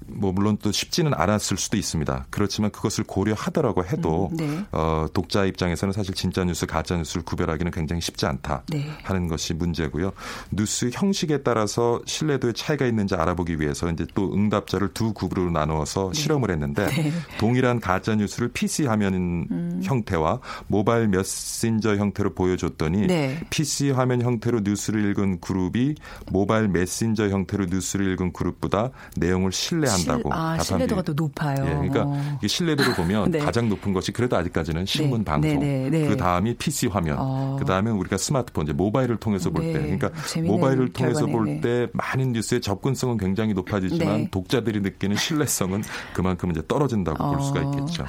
뭐 0.08 0.32
물론 0.32 0.58
또 0.62 0.72
쉽지는 0.72 1.14
않았을 1.14 1.58
수도 1.58 1.78
있습니다. 1.78 2.28
그렇지만 2.30 2.72
그것을 2.72 3.04
고려하더라고 3.06 3.84
해도 3.86 4.30
음, 4.34 4.38
네. 4.38 4.66
어, 4.72 5.08
독자 5.14 5.46
입장에서는 5.46 5.92
사실 5.92 6.14
진짜 6.14 6.44
뉴스 6.44 6.66
가짜 6.66 6.96
뉴스를 6.96 7.24
구별하기는 7.24 7.72
굉장히 7.72 8.02
쉽지 8.02 8.25
않다 8.28 8.64
네. 8.68 8.88
하는 9.04 9.28
것이 9.28 9.54
문제고요. 9.54 10.12
뉴스 10.51 10.89
형식에 10.94 11.44
따라서 11.44 12.01
신뢰도의 12.06 12.54
차이가 12.54 12.86
있는지 12.86 13.15
알아보기 13.15 13.60
위해서 13.60 13.89
이제 13.92 14.06
또 14.13 14.34
응답자를 14.34 14.94
두 14.94 15.13
그룹으로 15.13 15.51
나누어서 15.51 16.13
실험을 16.13 16.51
했는데 16.51 16.86
네. 16.88 17.12
동일한 17.39 17.80
가짜 17.80 18.15
뉴스를 18.15 18.50
PC 18.50 18.86
화면 18.86 19.13
음. 19.15 19.82
형태와 19.84 20.39
모바일 20.68 21.08
메신저 21.08 21.96
형태로 21.96 22.34
보여줬더니 22.34 23.08
네. 23.08 23.39
PC 23.50 23.92
화면 23.92 24.22
형태로 24.22 24.62
뉴스를 24.63 25.10
읽은 25.12 25.39
그룹이 25.42 25.96
모바일 26.32 26.68
메신저 26.68 27.30
형태로 27.30 27.65
뉴스를 27.65 28.12
읽은 28.13 28.34
그룹보다 28.34 28.92
내용을 29.18 29.51
신뢰한다고 29.51 30.22
실- 30.24 30.32
아, 30.34 30.58
신뢰도가. 30.60 31.01
더 31.04 31.13
높아요. 31.13 31.56
예, 31.65 31.70
그러니까 31.70 32.04
어. 32.06 32.39
신뢰도를 32.46 32.96
보면 32.96 33.30
네. 33.32 33.39
가장 33.39 33.70
높은 33.70 33.94
것이 33.94 34.12
그래도 34.12 34.36
아직까지는 34.38 34.86
신문 34.86 35.20
네. 35.20 35.25
방송, 35.25 35.60
네, 35.60 35.89
네, 35.89 35.89
네. 35.89 36.08
그 36.08 36.18
다음이 36.18 36.56
PC 36.56 36.88
화면, 36.88 37.18
어. 37.20 37.56
그 37.60 37.65
다음에 37.65 37.92
우리가 37.92 38.18
스마트폰, 38.18 38.63
이제 38.65 38.74
모바일을 38.74 39.18
통해서 39.18 39.50
볼 39.50 39.63
네. 39.63 39.74
때, 39.74 39.80
그러니까 39.82 40.10
모바일을 40.44 40.94
통해서 40.94 41.25
결과네, 41.25 41.32
볼 41.32 41.46
네. 41.46 41.62
때 41.62 41.88
많은 41.94 42.32
뉴스의 42.34 42.62
접근성은 42.62 43.17
굉장히 43.17 43.53
높아지지만 43.53 44.17
네. 44.17 44.27
독자들이 44.32 44.82
느끼는 44.82 45.15
신뢰성은 45.17 45.84
그만큼 46.13 46.51
이제 46.51 46.62
떨어진다고 46.67 47.32
볼 47.32 47.41
수가 47.41 47.62
어. 47.62 47.72
있겠죠. 47.72 48.05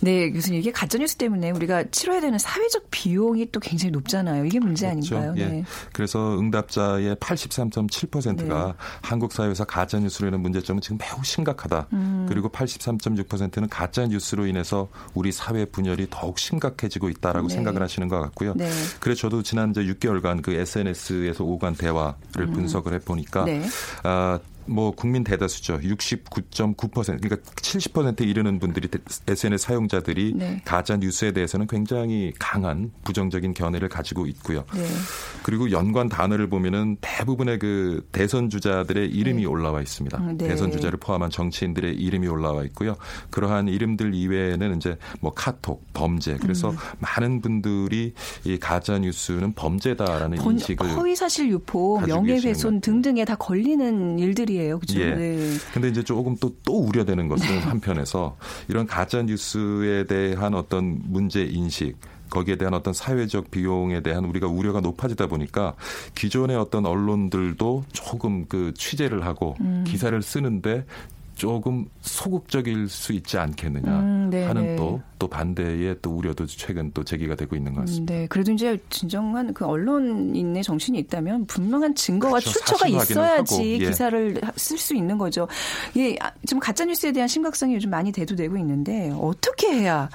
네, 0.00 0.30
교수님 0.30 0.60
이게 0.60 0.70
가짜 0.70 0.98
뉴스 0.98 1.16
때문에 1.16 1.50
우리가 1.50 1.84
치러야 1.90 2.20
되는 2.20 2.38
사회적 2.38 2.86
비용이 2.90 3.50
또 3.50 3.60
굉장히 3.60 3.90
높잖아요. 3.92 4.44
이게 4.44 4.58
문제 4.58 4.86
아닌가요? 4.86 5.34
예. 5.36 5.46
네. 5.46 5.64
그래서 5.92 6.38
응답자의 6.38 7.16
83.7%가 7.16 8.66
네. 8.66 8.72
한국 9.02 9.32
사회에서 9.32 9.64
가짜 9.64 9.98
뉴스로 9.98 10.28
인한 10.28 10.40
문제점은 10.40 10.80
지금 10.80 10.98
매우 10.98 11.22
심각하다. 11.22 11.88
음. 11.92 12.26
그리고 12.28 12.48
83.6%는 12.48 13.68
가짜 13.68 14.06
뉴스로 14.06 14.46
인해서 14.46 14.88
우리 15.14 15.32
사회 15.32 15.64
분열이 15.64 16.08
더욱 16.10 16.38
심각해지고 16.38 17.08
있다라고 17.08 17.48
네. 17.48 17.54
생각을 17.54 17.82
하시는 17.82 18.08
것 18.08 18.20
같고요. 18.20 18.54
네. 18.54 18.70
그래서 19.00 19.22
저도 19.22 19.42
지난 19.42 19.70
이제 19.70 19.82
6개월간 19.82 20.42
그 20.42 20.52
SNS에서 20.52 21.44
오간 21.48 21.74
대화를 21.74 22.14
분석을 22.52 22.94
해 22.94 22.98
보니까 22.98 23.44
음. 23.44 23.46
네. 23.46 23.62
아, 24.68 24.72
뭐 24.72 24.90
국민 24.90 25.24
대다수죠. 25.24 25.78
69.9% 25.80 27.20
그러니까 27.20 27.36
70%에 27.56 28.24
이르는 28.24 28.58
분들이 28.58 28.88
SNS 29.26 29.64
사용자들이 29.64 30.34
네. 30.36 30.62
가짜 30.64 30.96
뉴스에 30.96 31.32
대해서는 31.32 31.66
굉장히 31.66 32.32
강한 32.38 32.90
부정적인 33.04 33.54
견해를 33.54 33.88
가지고 33.88 34.26
있고요. 34.26 34.64
네. 34.74 34.84
그리고 35.42 35.70
연관 35.70 36.08
단어를 36.08 36.48
보면은 36.48 36.96
대부분의 37.00 37.58
그 37.58 38.06
대선 38.12 38.50
주자들의 38.50 39.08
이름이 39.10 39.46
올라와 39.46 39.80
있습니다. 39.80 40.18
음, 40.18 40.36
네. 40.38 40.48
대선 40.48 40.70
주자를 40.70 40.98
포함한 40.98 41.30
정치인들의 41.30 41.94
이름이 41.96 42.26
올라와 42.28 42.64
있고요. 42.64 42.96
그러한 43.30 43.68
이름들 43.68 44.14
이외에는 44.14 44.76
이제 44.76 44.96
뭐 45.20 45.32
카톡, 45.34 45.82
범죄. 45.92 46.36
그래서 46.36 46.70
음. 46.70 46.76
많은 47.00 47.40
분들이 47.40 48.12
이 48.44 48.58
가짜 48.58 48.98
뉴스는 48.98 49.54
범죄다라는 49.54 50.38
건- 50.38 50.52
인식을 50.54 50.90
허위 50.96 51.14
사실 51.16 51.48
유포, 51.50 51.94
가지고 51.98 52.22
명예훼손 52.22 52.80
등등에 52.80 53.24
다 53.24 53.34
걸리는 53.36 54.18
일들이 54.18 54.57
에요. 54.58 54.78
그렇죠? 54.78 55.00
예. 55.00 55.14
네. 55.14 55.56
근데 55.72 55.88
이제 55.88 56.02
조금 56.02 56.36
또, 56.36 56.54
또 56.64 56.80
우려되는 56.80 57.28
것은 57.28 57.58
한편에서 57.60 58.36
이런 58.68 58.86
가짜 58.86 59.22
뉴스에 59.22 60.04
대한 60.04 60.54
어떤 60.54 61.00
문제 61.04 61.42
인식 61.42 61.96
거기에 62.30 62.56
대한 62.56 62.74
어떤 62.74 62.92
사회적 62.92 63.50
비용에 63.50 64.02
대한 64.02 64.24
우리가 64.24 64.46
우려가 64.46 64.80
높아지다 64.80 65.26
보니까 65.26 65.74
기존의 66.14 66.56
어떤 66.56 66.86
언론들도 66.86 67.84
조금 67.92 68.46
그 68.46 68.72
취재를 68.74 69.24
하고 69.24 69.56
음. 69.60 69.84
기사를 69.86 70.20
쓰는데 70.20 70.84
조금 71.38 71.86
소극적일 72.00 72.88
수 72.88 73.12
있지 73.12 73.38
않겠느냐 73.38 74.00
음, 74.00 74.28
네네. 74.28 74.46
하는 74.46 74.76
또, 74.76 75.00
또 75.20 75.28
반대의 75.28 75.96
또 76.02 76.10
우려도 76.10 76.46
최근 76.46 76.90
또 76.92 77.04
제기가 77.04 77.36
되고 77.36 77.54
있는 77.54 77.74
것 77.74 77.82
같습니다. 77.82 78.12
네, 78.12 78.26
그래도 78.26 78.50
이제 78.50 78.76
진정한 78.90 79.54
그 79.54 79.64
언론인의 79.64 80.64
정신이 80.64 80.98
있다면 80.98 81.46
분명한 81.46 81.94
증거와 81.94 82.40
그렇죠. 82.40 82.50
출처가 82.50 82.88
있어야지 82.88 83.78
예. 83.80 83.86
기사를 83.86 84.40
쓸 84.56 84.78
수 84.78 84.96
있는 84.96 85.16
거죠. 85.16 85.46
예, 85.96 86.16
아, 86.20 86.32
좀 86.44 86.58
가짜 86.58 86.84
뉴스에 86.84 87.12
대한 87.12 87.28
심각성이 87.28 87.76
요즘 87.76 87.90
많이 87.90 88.10
대두되고 88.10 88.56
있는데 88.58 89.12
어떻게 89.16 89.68
해야 89.72 90.08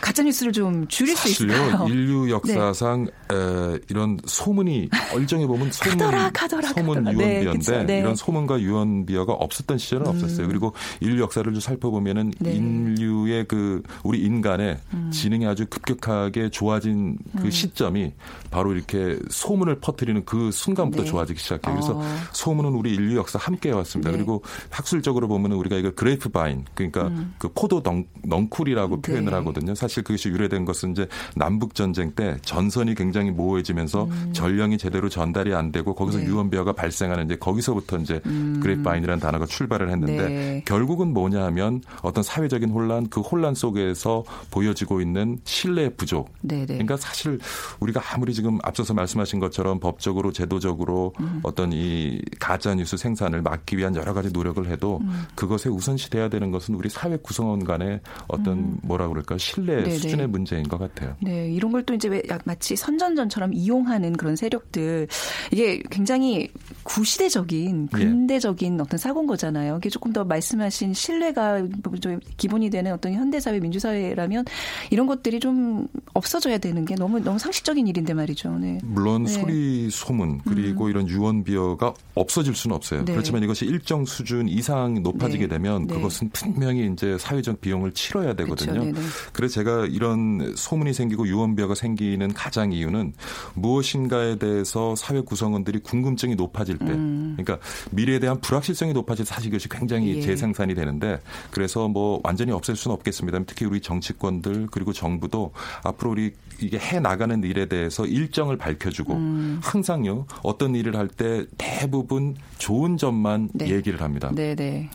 가짜 0.00 0.22
뉴스를 0.22 0.52
좀 0.52 0.86
줄일 0.88 1.16
수 1.16 1.28
사실요 1.28 1.52
있을까요? 1.52 1.84
네. 1.84 1.92
인류 1.92 2.30
역사상 2.30 3.06
에, 3.06 3.78
이런 3.88 4.18
소문이 4.24 4.88
얼정해 5.14 5.46
보면 5.46 5.70
소문 5.72 5.98
가더라, 5.98 6.30
가더라, 6.32 6.68
소문 6.68 7.04
가더라. 7.04 7.18
네, 7.18 7.44
유언비어인데. 7.44 7.84
네. 7.84 7.98
이런 8.00 8.14
소문과 8.14 8.60
유언비어가 8.60 9.32
없었던 9.32 9.78
시절은 9.78 10.06
없었어요. 10.06 10.48
그리고 10.48 10.72
인류 11.00 11.22
역사를 11.22 11.50
좀 11.50 11.60
살펴보면은 11.60 12.26
음. 12.26 12.32
네. 12.38 12.54
인류의 12.54 13.46
그 13.46 13.82
우리 14.02 14.20
인간의 14.20 14.78
음. 14.94 15.10
지능이 15.12 15.46
아주 15.46 15.66
급격하게 15.66 16.50
좋아진 16.50 17.18
그 17.38 17.50
시점이 17.50 18.12
바로 18.50 18.72
이렇게 18.72 19.18
소문을 19.28 19.80
퍼뜨리는 19.80 20.24
그 20.24 20.50
순간부터 20.50 21.02
네. 21.04 21.08
좋아지기 21.10 21.38
시작해요. 21.38 21.74
그래서 21.74 21.92
어. 21.96 22.02
소문은 22.32 22.70
우리 22.70 22.94
인류 22.94 23.16
역사 23.16 23.38
함께 23.38 23.68
해왔습니다. 23.70 24.10
네. 24.10 24.16
그리고 24.16 24.42
학술적으로 24.70 25.28
보면은 25.28 25.56
우리가 25.56 25.76
이거 25.76 25.90
grapevine 25.90 26.64
그러니까 26.74 27.10
그 27.38 27.48
포도 27.52 27.82
덩, 27.82 28.04
넝쿨이라고 28.24 28.94
음. 28.96 29.02
네. 29.02 29.12
표현을 29.12 29.34
하거든요. 29.34 29.74
사실 29.74 29.89
그것이 29.96 30.28
유래된 30.28 30.64
것은 30.64 30.92
이제 30.92 31.06
남북 31.34 31.74
전쟁 31.74 32.12
때 32.12 32.36
전선이 32.42 32.94
굉장히 32.94 33.30
모호해지면서 33.30 34.08
전령이 34.32 34.78
제대로 34.78 35.08
전달이 35.08 35.54
안 35.54 35.72
되고 35.72 35.94
거기서 35.94 36.18
음. 36.18 36.24
네. 36.24 36.30
유언비어가 36.30 36.72
발생하는 36.72 37.26
이제 37.26 37.36
거기서부터 37.36 37.98
이제 37.98 38.20
grapevine이라는 38.20 39.20
단어가 39.20 39.46
출발을 39.46 39.90
했는데 39.90 40.28
네. 40.28 40.62
결국은 40.66 41.12
뭐냐 41.12 41.44
하면 41.46 41.82
어떤 42.02 42.22
사회적인 42.22 42.70
혼란 42.70 43.08
그 43.08 43.20
혼란 43.20 43.54
속에서 43.54 44.24
보여지고 44.50 45.00
있는 45.00 45.38
신뢰 45.44 45.88
부족 45.90 46.32
네네. 46.42 46.66
그러니까 46.66 46.96
사실 46.96 47.38
우리가 47.80 48.00
아무리 48.12 48.34
지금 48.34 48.58
앞서서 48.62 48.94
말씀하신 48.94 49.40
것처럼 49.40 49.80
법적으로 49.80 50.32
제도적으로 50.32 51.12
음. 51.20 51.40
어떤 51.42 51.72
이 51.72 52.20
가짜 52.38 52.74
뉴스 52.74 52.96
생산을 52.96 53.42
막기 53.42 53.76
위한 53.76 53.94
여러 53.96 54.12
가지 54.12 54.30
노력을 54.30 54.64
해도 54.66 54.98
음. 55.02 55.24
그것에 55.34 55.68
우선시 55.68 56.10
돼야 56.10 56.28
되는 56.28 56.50
것은 56.50 56.74
우리 56.74 56.88
사회 56.88 57.16
구성원 57.16 57.64
간의 57.64 58.00
어떤 58.28 58.78
뭐라 58.82 59.08
그럴까 59.08 59.38
신뢰 59.38 59.79
네네. 59.84 59.98
수준의 59.98 60.26
문제인 60.28 60.62
것 60.68 60.78
같아요. 60.78 61.16
네, 61.20 61.50
이런 61.50 61.72
걸 61.72 61.80
또 61.90 61.94
이제 61.94 62.08
왜 62.08 62.22
마치 62.44 62.76
선전전처럼 62.76 63.54
이용하는 63.54 64.12
그런 64.12 64.36
세력들 64.36 65.08
이게 65.50 65.82
굉장히 65.90 66.50
구시대적인 66.84 67.88
예. 67.94 67.98
근대적인 67.98 68.80
어떤 68.80 68.98
사고인 68.98 69.26
거잖아요. 69.26 69.78
이게 69.78 69.88
조금 69.88 70.12
더 70.12 70.24
말씀하신 70.24 70.94
신뢰가 70.94 71.66
좀 72.00 72.20
기본이 72.36 72.70
되는 72.70 72.92
어떤 72.92 73.12
현대사회 73.12 73.58
민주사회라면 73.60 74.44
이런 74.90 75.06
것들이 75.06 75.40
좀 75.40 75.88
없어져야 76.14 76.58
되는 76.58 76.84
게 76.84 76.94
너무 76.94 77.20
너무 77.20 77.38
상식적인 77.38 77.86
일인데 77.88 78.14
말이죠. 78.14 78.56
네. 78.58 78.78
물론 78.84 79.24
네. 79.24 79.32
소리 79.32 79.90
소문 79.90 80.40
그리고 80.44 80.88
이런 80.88 81.08
유언 81.08 81.44
비어가 81.44 81.94
없어질 82.14 82.54
수는 82.54 82.76
없어요. 82.76 83.04
네. 83.04 83.12
그렇지만 83.12 83.42
이것이 83.42 83.66
일정 83.66 84.04
수준 84.04 84.48
이상 84.48 85.02
높아지게 85.02 85.46
네. 85.46 85.56
되면 85.56 85.86
네. 85.86 85.94
그것은 85.94 86.30
분명히 86.30 86.88
이제 86.92 87.16
사회적 87.18 87.60
비용을 87.60 87.92
치러야 87.92 88.34
되거든요. 88.34 88.72
그렇죠. 88.72 88.92
네네. 88.92 89.06
그래서 89.32 89.54
제가 89.54 89.69
이런 89.90 90.54
소문이 90.56 90.92
생기고 90.92 91.26
유언 91.28 91.56
비어가 91.56 91.74
생기는 91.74 92.32
가장 92.32 92.72
이유는 92.72 93.12
무엇인가에 93.54 94.38
대해서 94.38 94.94
사회 94.96 95.20
구성원들이 95.20 95.80
궁금증이 95.80 96.34
높아질 96.34 96.78
때, 96.78 96.86
그러니까 96.86 97.58
미래에 97.90 98.18
대한 98.18 98.40
불확실성이 98.40 98.92
높아질 98.92 99.24
때 99.24 99.28
사실 99.28 99.48
이것이 99.48 99.68
굉장히 99.68 100.12
음. 100.12 100.16
예. 100.16 100.20
재생산이 100.22 100.74
되는데 100.74 101.20
그래서 101.50 101.88
뭐 101.88 102.20
완전히 102.24 102.52
없앨 102.52 102.76
수는 102.76 102.94
없겠습니다. 102.94 103.40
특히 103.46 103.66
우리 103.66 103.80
정치권들 103.80 104.68
그리고 104.70 104.92
정부도 104.92 105.52
앞으로 105.84 106.10
우리 106.12 106.32
이게 106.60 106.78
해 106.78 107.00
나가는 107.00 107.42
일에 107.42 107.66
대해서 107.66 108.04
일정을 108.06 108.56
밝혀주고 108.56 109.14
음. 109.14 109.60
항상요 109.62 110.26
어떤 110.42 110.74
일을 110.74 110.96
할 110.96 111.10
때 111.10 111.44
대부분 111.58 112.36
좋은 112.58 112.96
점만 112.96 113.48
네. 113.52 113.68
얘기를 113.70 114.00
합니다. 114.00 114.30
네, 114.32 114.54
네. 114.54 114.88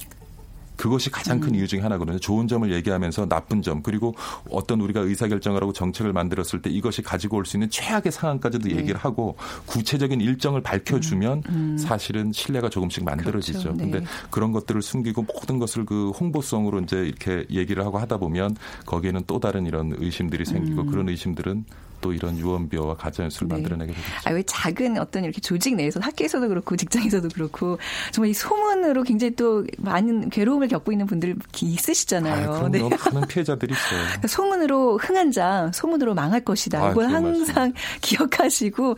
그것이 0.86 1.10
가장 1.10 1.38
음. 1.38 1.42
큰 1.42 1.56
이유 1.56 1.68
중에 1.68 1.80
하나거든요. 1.80 2.20
좋은 2.20 2.48
점을 2.48 2.72
얘기하면서 2.72 3.28
나쁜 3.28 3.64
점 3.64 3.82
그리고 3.82 4.14
어떤 4.52 4.82
우리가 4.82 5.00
의사결정을 5.00 5.60
하고 5.60 5.74
정책을 5.74 6.14
만들었을 6.14 6.62
때 6.62 6.70
이것이 6.70 7.02
가지고 7.02 7.38
올 7.38 7.46
수 7.46 7.58
있는 7.58 7.72
최악의 7.72 8.12
상황까지도 8.12 8.70
네. 8.70 8.76
얘기를 8.78 9.00
하고 9.00 9.36
구체적인 9.66 10.22
일정을 10.22 10.62
밝혀주면 10.62 11.78
사실은 11.80 12.32
신뢰가 12.32 12.70
조금씩 12.70 13.04
만들어지죠. 13.04 13.70
음, 13.70 13.78
그렇죠. 13.78 13.86
네. 13.86 13.92
근데 13.92 14.08
그런 14.30 14.52
것들을 14.52 14.82
숨기고 14.84 15.24
모든 15.24 15.58
것을 15.58 15.86
그 15.86 16.12
홍보성으로 16.12 16.82
이제 16.82 16.98
이렇게 16.98 17.46
얘기를 17.50 17.84
하고 17.84 17.98
하다 17.98 18.18
보면 18.18 18.56
거기에는 18.86 19.24
또 19.26 19.40
다른 19.40 19.66
이런 19.66 19.96
의심들이 19.98 20.46
생기고 20.46 20.86
그런 20.86 21.10
의심들은 21.10 21.66
또 22.06 22.14
이런 22.14 22.38
유언비어와 22.38 22.98
가짜뉴스를 22.98 23.48
음. 23.48 23.50
네. 23.50 23.56
만들어내게 23.56 23.94
되겠죠. 23.94 24.14
아, 24.26 24.32
왜 24.32 24.44
작은 24.44 25.00
어떤 25.00 25.24
이렇게 25.24 25.42
조직 25.42 25.74
내에서 25.76 26.00
학교에서도 26.00 26.48
그렇고 26.48 26.76
직장에서도 26.76 27.30
그렇고 27.30 27.80
정말 28.12 28.30
이 28.30 28.34
소문으로 28.36 29.02
굉장히 29.02 29.36
또 29.36 29.66
많은 29.80 30.30
괴로움을 30.30 30.68
겪고 30.68 30.92
있는 30.92 31.08
분들 31.08 31.36
있으시잖아요. 31.60 32.52
아, 32.52 32.58
그럼 32.60 32.72
네. 32.72 32.80
많은 32.82 33.28
피해자들이 33.28 33.74
있어요. 33.74 34.04
그러니까 34.06 34.28
소문으로 34.28 34.98
흥한 35.00 35.32
자, 35.32 35.72
소문으로 35.74 36.14
망할 36.14 36.42
것이다. 36.42 36.78
아, 36.78 36.92
이걸 36.92 37.08
그런 37.08 37.26
항상 37.26 37.74
기억하시고 38.02 38.96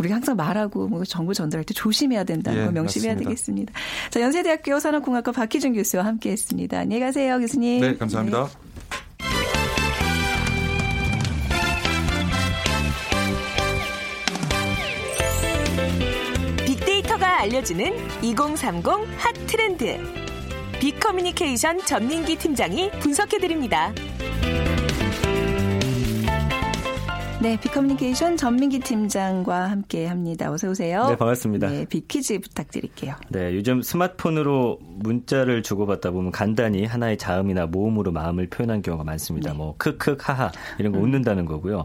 우리가 0.00 0.14
항상 0.14 0.36
말하고 0.36 0.88
뭐 0.88 1.04
정보 1.04 1.34
전달할 1.34 1.64
때 1.64 1.74
조심해야 1.74 2.24
된다는 2.24 2.58
예, 2.58 2.64
걸 2.64 2.72
명심해야 2.72 3.12
맞습니다. 3.12 3.28
되겠습니다. 3.28 3.72
자, 4.08 4.20
연세대학교 4.22 4.80
산업공학과 4.80 5.32
박희준 5.32 5.74
교수와 5.74 6.06
함께했습니다. 6.06 6.78
안녕히 6.78 7.00
가세요, 7.00 7.38
교수님. 7.38 7.82
네, 7.82 7.96
감사합니다. 7.96 8.46
빅 8.46 8.65
알려주는 17.46 17.92
2030 18.22 18.84
핫 19.18 19.32
트렌드. 19.46 19.98
빅커뮤니케이션 20.80 21.78
전민기 21.78 22.36
팀장이 22.36 22.90
분석해드립니다. 22.98 23.92
네, 27.40 27.56
빅커뮤니케이션 27.60 28.36
전민기 28.36 28.80
팀장과 28.80 29.70
함께 29.70 30.06
합니다. 30.06 30.50
어서 30.50 30.70
오세요. 30.70 31.06
네, 31.06 31.16
반갑습니다. 31.16 31.68
네, 31.68 31.84
빅퀴즈 31.84 32.40
부탁드릴게요. 32.40 33.14
네, 33.28 33.54
요즘 33.54 33.80
스마트폰으로 33.80 34.80
문자를 34.80 35.62
주고받다 35.62 36.10
보면 36.10 36.32
간단히 36.32 36.84
하나의 36.84 37.16
자음이나 37.16 37.66
모음으로 37.66 38.10
마음을 38.10 38.48
표현한 38.48 38.82
경우가 38.82 39.04
많습니다. 39.04 39.52
네. 39.52 39.56
뭐 39.56 39.76
크크 39.78 40.16
하하 40.20 40.50
이런 40.80 40.92
음. 40.92 40.98
거 40.98 41.04
웃는다는 41.04 41.44
거고요. 41.44 41.84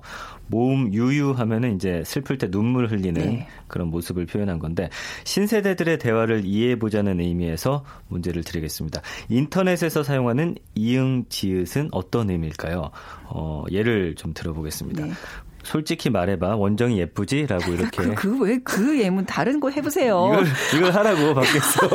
모음 0.51 0.93
유유 0.93 1.31
하면은 1.31 1.75
이제 1.75 2.03
슬플 2.05 2.37
때 2.37 2.51
눈물 2.51 2.91
흘리는 2.91 3.13
네. 3.13 3.47
그런 3.67 3.87
모습을 3.87 4.25
표현한 4.25 4.59
건데 4.59 4.89
신세대들의 5.23 5.97
대화를 5.97 6.45
이해해 6.45 6.77
보자는 6.77 7.19
의미에서 7.21 7.83
문제를 8.09 8.43
드리겠습니다. 8.43 9.01
인터넷에서 9.29 10.03
사용하는 10.03 10.55
이응 10.75 11.25
지읒은 11.29 11.89
어떤 11.91 12.29
의미일까요? 12.29 12.91
어, 13.27 13.63
예를 13.71 14.15
좀 14.15 14.33
들어보겠습니다. 14.33 15.05
네. 15.05 15.11
솔직히 15.63 16.09
말해봐 16.09 16.55
원정이 16.55 16.97
예쁘지라고 16.99 17.73
이렇게 17.73 18.03
그왜그 18.15 18.99
예문 18.99 19.25
다른 19.25 19.59
거 19.59 19.69
해보세요. 19.69 20.31
이걸, 20.33 20.47
이걸 20.79 20.91
하라고 20.95 21.33
밖에서. 21.35 21.89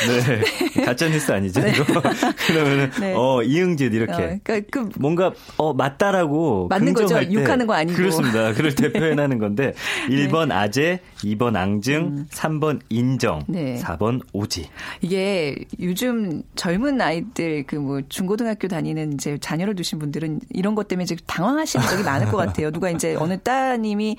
네. 0.74 0.84
가짜 0.84 1.08
뉴스 1.08 1.30
아니죠, 1.32 1.60
이거? 1.60 1.84
그러면은, 2.46 2.90
네. 3.00 3.14
어, 3.14 3.42
이응짓 3.42 3.92
이렇게. 3.92 4.12
어, 4.12 4.38
그러니까 4.42 4.60
그 4.70 4.88
뭔가, 4.98 5.32
어, 5.58 5.74
맞다라고. 5.74 6.68
맞는 6.68 6.94
거죠. 6.94 7.20
때 7.20 7.32
욕하는 7.32 7.66
거 7.66 7.74
아니고. 7.74 7.96
그렇습니다. 7.96 8.54
그럴 8.54 8.74
때 8.74 8.90
표현하는 8.92 9.38
건데, 9.38 9.74
1번 10.08 10.50
아재, 10.52 11.00
2번 11.18 11.56
앙증, 11.56 12.26
3번 12.30 12.80
인정, 12.88 13.40
음. 13.48 13.52
네. 13.52 13.80
4번 13.82 14.20
오지. 14.32 14.68
이게 15.02 15.56
요즘 15.80 16.42
젊은 16.54 17.00
아이들 17.00 17.64
그 17.66 17.80
뭐 17.80 18.00
중고등학교 18.08 18.68
다니는 18.68 19.14
이제 19.14 19.38
자녀를 19.40 19.74
두신 19.74 19.98
분들은 19.98 20.40
이런 20.50 20.74
것 20.74 20.86
때문에 20.86 21.04
이제 21.04 21.16
당황하시는 21.26 21.86
적이 21.86 22.02
많을 22.04 22.28
것 22.28 22.36
같아요. 22.36 22.70
누가 22.70 22.90
이제 22.90 23.09
어느 23.18 23.38
따님이 23.38 24.16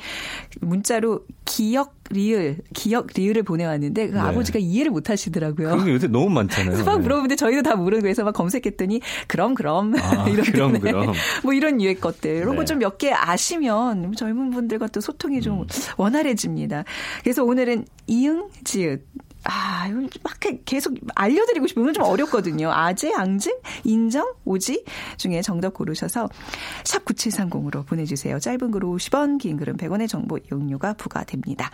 문자로 0.62 1.25
기억 1.45 1.95
리을 2.12 2.58
기억 2.73 3.08
리을을 3.15 3.43
보내왔는데 3.43 4.08
그 4.10 4.13
네. 4.15 4.19
아버지가 4.19 4.60
이해를 4.60 4.91
못 4.91 5.10
하시더라고요. 5.10 5.69
그런 5.69 5.86
게 5.86 5.91
요새 5.91 6.08
너무 6.08 6.30
많잖아요. 6.30 6.71
그래서 6.73 6.84
막 6.89 6.97
네. 6.97 7.04
물어보는데 7.04 7.36
저희도 7.38 7.62
다 7.63 7.75
모르고 7.75 8.08
해서 8.08 8.23
막 8.23 8.34
검색했더니 8.34 8.99
그럼 9.27 9.54
그럼 9.56 9.93
아, 9.97 10.27
이런 10.30 10.45
그럼, 10.45 10.80
그럼. 10.80 11.13
뭐 11.43 11.54
이런 11.54 11.82
유의 11.82 11.95
것들 12.01 12.36
이런 12.38 12.51
네. 12.51 12.56
거좀 12.58 12.80
몇 12.80 12.97
개 12.97 13.12
아시면 13.13 14.13
젊은 14.15 14.51
분들과 14.51 14.88
또 14.88 14.99
소통이 14.99 15.38
음. 15.38 15.41
좀 15.41 15.65
원활해집니다. 15.97 16.84
그래서 17.23 17.43
오늘은 17.43 17.86
이응 18.08 18.49
지읒 18.65 19.01
아, 19.43 19.88
이건 19.88 20.10
막 20.23 20.34
계속 20.65 20.93
알려드리고. 21.15 21.65
오늘 21.77 21.93
좀 21.93 22.04
어렵거든요. 22.04 22.71
아재, 22.71 23.12
앙증, 23.13 23.54
인정, 23.84 24.34
오지 24.45 24.86
중에 25.17 25.41
정답 25.41 25.73
고르셔서 25.73 26.30
샵 26.84 27.06
9730으로 27.06 27.86
보내주세요. 27.86 28.39
짧은 28.39 28.71
글 28.71 28.82
50원, 28.82 29.39
긴 29.39 29.58
글은 29.58 29.77
100원의 29.77 30.08
정보 30.08 30.38
이용료가 30.38 30.93
부과됩니다. 30.93 31.71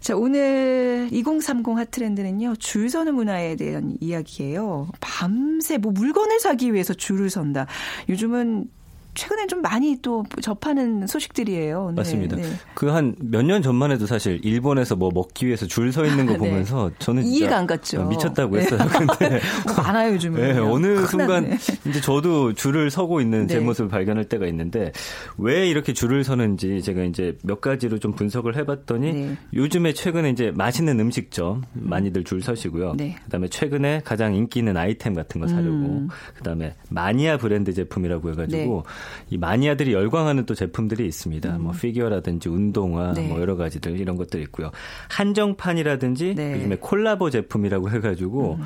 자, 0.00 0.14
오늘 0.14 1.08
2030 1.10 1.76
핫트렌드는요, 1.78 2.56
줄 2.56 2.90
서는 2.90 3.14
문화에 3.14 3.56
대한 3.56 3.96
이야기예요. 4.00 4.88
밤새 5.00 5.78
뭐 5.78 5.92
물건을 5.92 6.40
사기 6.40 6.74
위해서 6.74 6.92
줄을 6.92 7.30
선다. 7.30 7.66
요즘은 8.08 8.68
최근에 9.14 9.46
좀 9.46 9.62
많이 9.62 9.96
또 10.02 10.24
접하는 10.42 11.06
소식들이에요. 11.06 11.88
네, 11.90 11.94
맞습니다. 11.96 12.36
네. 12.36 12.42
그한 12.74 13.14
몇 13.20 13.44
년 13.44 13.62
전만 13.62 13.90
해도 13.90 14.06
사실 14.06 14.40
일본에서 14.42 14.96
뭐 14.96 15.10
먹기 15.12 15.46
위해서 15.46 15.66
줄 15.66 15.92
서 15.92 16.04
있는 16.06 16.26
거 16.26 16.32
네. 16.32 16.38
보면서 16.38 16.90
저는 16.98 17.24
이해가 17.24 17.58
안 17.58 17.66
갔죠. 17.66 18.04
미쳤다고 18.06 18.56
네. 18.56 18.62
했어요. 18.62 18.80
근데 18.90 19.40
뭐 19.66 19.76
많아요, 19.84 20.14
요즘은. 20.14 20.40
네, 20.40 20.58
어느 20.58 21.06
순간 21.06 21.50
네. 21.50 21.56
이제 21.88 22.00
저도 22.00 22.52
줄을 22.54 22.90
서고 22.90 23.20
있는 23.20 23.46
제 23.46 23.58
네. 23.58 23.64
모습을 23.64 23.88
발견할 23.90 24.24
때가 24.24 24.46
있는데 24.46 24.92
왜 25.38 25.68
이렇게 25.68 25.92
줄을 25.92 26.24
서는지 26.24 26.82
제가 26.82 27.04
이제 27.04 27.36
몇 27.44 27.60
가지로 27.60 27.98
좀 27.98 28.12
분석을 28.12 28.56
해봤더니 28.56 29.12
네. 29.12 29.36
요즘에 29.52 29.92
최근에 29.92 30.30
이제 30.30 30.52
맛있는 30.56 30.98
음식점 30.98 31.62
많이들 31.74 32.24
줄 32.24 32.42
서시고요. 32.42 32.94
네. 32.96 33.16
그다음에 33.24 33.48
최근에 33.48 34.00
가장 34.04 34.34
인기 34.34 34.60
있는 34.60 34.76
아이템 34.76 35.14
같은 35.14 35.40
거 35.40 35.46
사려고 35.46 35.68
음. 35.70 36.08
그다음에 36.34 36.74
마니아 36.88 37.36
브랜드 37.36 37.72
제품이라고 37.72 38.30
해가지고 38.30 38.84
이 39.30 39.38
마니아들이 39.38 39.92
열광하는 39.92 40.46
또 40.46 40.54
제품들이 40.54 41.06
있습니다. 41.06 41.58
뭐 41.58 41.72
피규어라든지 41.72 42.48
운동화 42.48 43.10
음. 43.10 43.14
네. 43.14 43.28
뭐 43.28 43.40
여러 43.40 43.56
가지들 43.56 43.98
이런 43.98 44.16
것들 44.16 44.40
있고요. 44.42 44.70
한정판이라든지 45.08 46.34
네. 46.34 46.52
음. 46.52 46.58
요즘에 46.58 46.76
콜라보 46.80 47.30
제품이라고 47.30 47.90
해가지고 47.90 48.58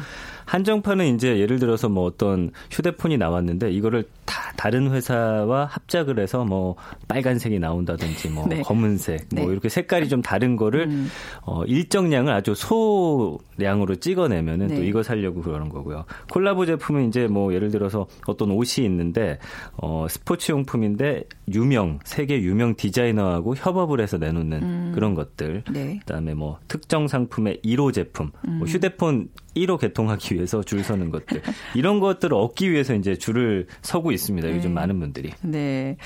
한정판은 0.49 1.15
이제 1.15 1.39
예를 1.39 1.59
들어서 1.59 1.91
뭐 1.91 2.05
어떤 2.05 2.51
휴대폰이 2.71 3.19
나왔는데 3.19 3.71
이거를 3.71 4.05
다 4.25 4.51
다른 4.57 4.91
회사와 4.91 5.67
합작을 5.67 6.19
해서 6.19 6.45
뭐 6.45 6.75
빨간색이 7.07 7.59
나온다든지 7.59 8.31
뭐 8.31 8.47
네. 8.49 8.63
검은색 8.63 9.29
뭐 9.35 9.45
네. 9.45 9.53
이렇게 9.53 9.69
색깔이 9.69 10.09
좀 10.09 10.23
다른 10.23 10.57
거를 10.57 10.89
음. 10.89 11.09
어 11.43 11.65
일정량을 11.65 12.33
아주 12.33 12.55
소량으로 12.55 13.97
찍어내면은 13.97 14.69
또 14.69 14.75
네. 14.75 14.87
이거 14.87 15.03
살려고 15.03 15.43
그러는 15.43 15.69
거고요. 15.69 16.07
콜라보 16.33 16.65
제품은 16.65 17.09
이제 17.09 17.27
뭐 17.27 17.53
예를 17.53 17.71
들어서 17.71 18.07
어떤 18.27 18.51
옷이 18.51 18.87
있는데 18.87 19.39
어 19.77 20.07
스포츠 20.09 20.51
용품인데 20.51 21.25
유명 21.53 21.99
세계 22.05 22.41
유명 22.41 22.75
디자이너하고 22.75 23.55
협업을 23.55 24.01
해서 24.01 24.17
내놓는 24.17 24.93
그런 24.93 25.15
것들. 25.15 25.65
네. 25.71 25.99
그다음에 26.01 26.33
뭐 26.33 26.59
특정 26.69 27.07
상품의 27.07 27.61
1호 27.63 27.93
제품, 27.93 28.31
뭐 28.47 28.67
휴대폰 28.67 29.29
1호 29.57 29.79
개통하기 29.79 30.35
위해서 30.35 30.63
줄 30.63 30.85
서는 30.85 31.11
것들 31.11 31.43
이런 31.75 32.01
것들을 32.01 32.35
얻기 32.35 32.71
위해서 32.71 32.95
이제 32.95 33.17
줄을 33.17 33.67
서고 33.83 34.13
있습니다. 34.13 34.49
요즘 34.51 34.71
네. 34.71 34.75
많은 34.75 35.01
분들이. 35.01 35.33
네. 35.43 35.97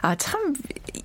아, 0.00 0.14
참, 0.14 0.54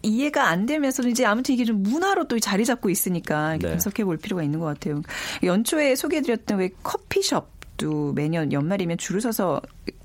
이해가 0.04 0.48
안 0.48 0.66
되면서도 0.66 1.10
이제 1.10 1.26
아무튼 1.26 1.54
이게 1.56 1.66
좀 1.66 1.84
문화로 1.84 2.28
또 2.28 2.40
자리 2.40 2.66
잡고 2.66 2.90
있으니까 2.90 3.58
네. 3.58 3.70
분석해 3.70 4.06
볼 4.06 4.18
필요가 4.18 4.44
있는 4.44 4.60
것 4.60 4.66
같아요. 4.66 5.02
연초에 5.44 5.96
소개해드렸던 5.96 6.60
왜 6.60 6.70
커피숍 6.84 7.58
도 7.78 8.12
매년 8.14 8.52
연말이면 8.52 8.98
줄을 8.98 9.22
서서 9.22 9.62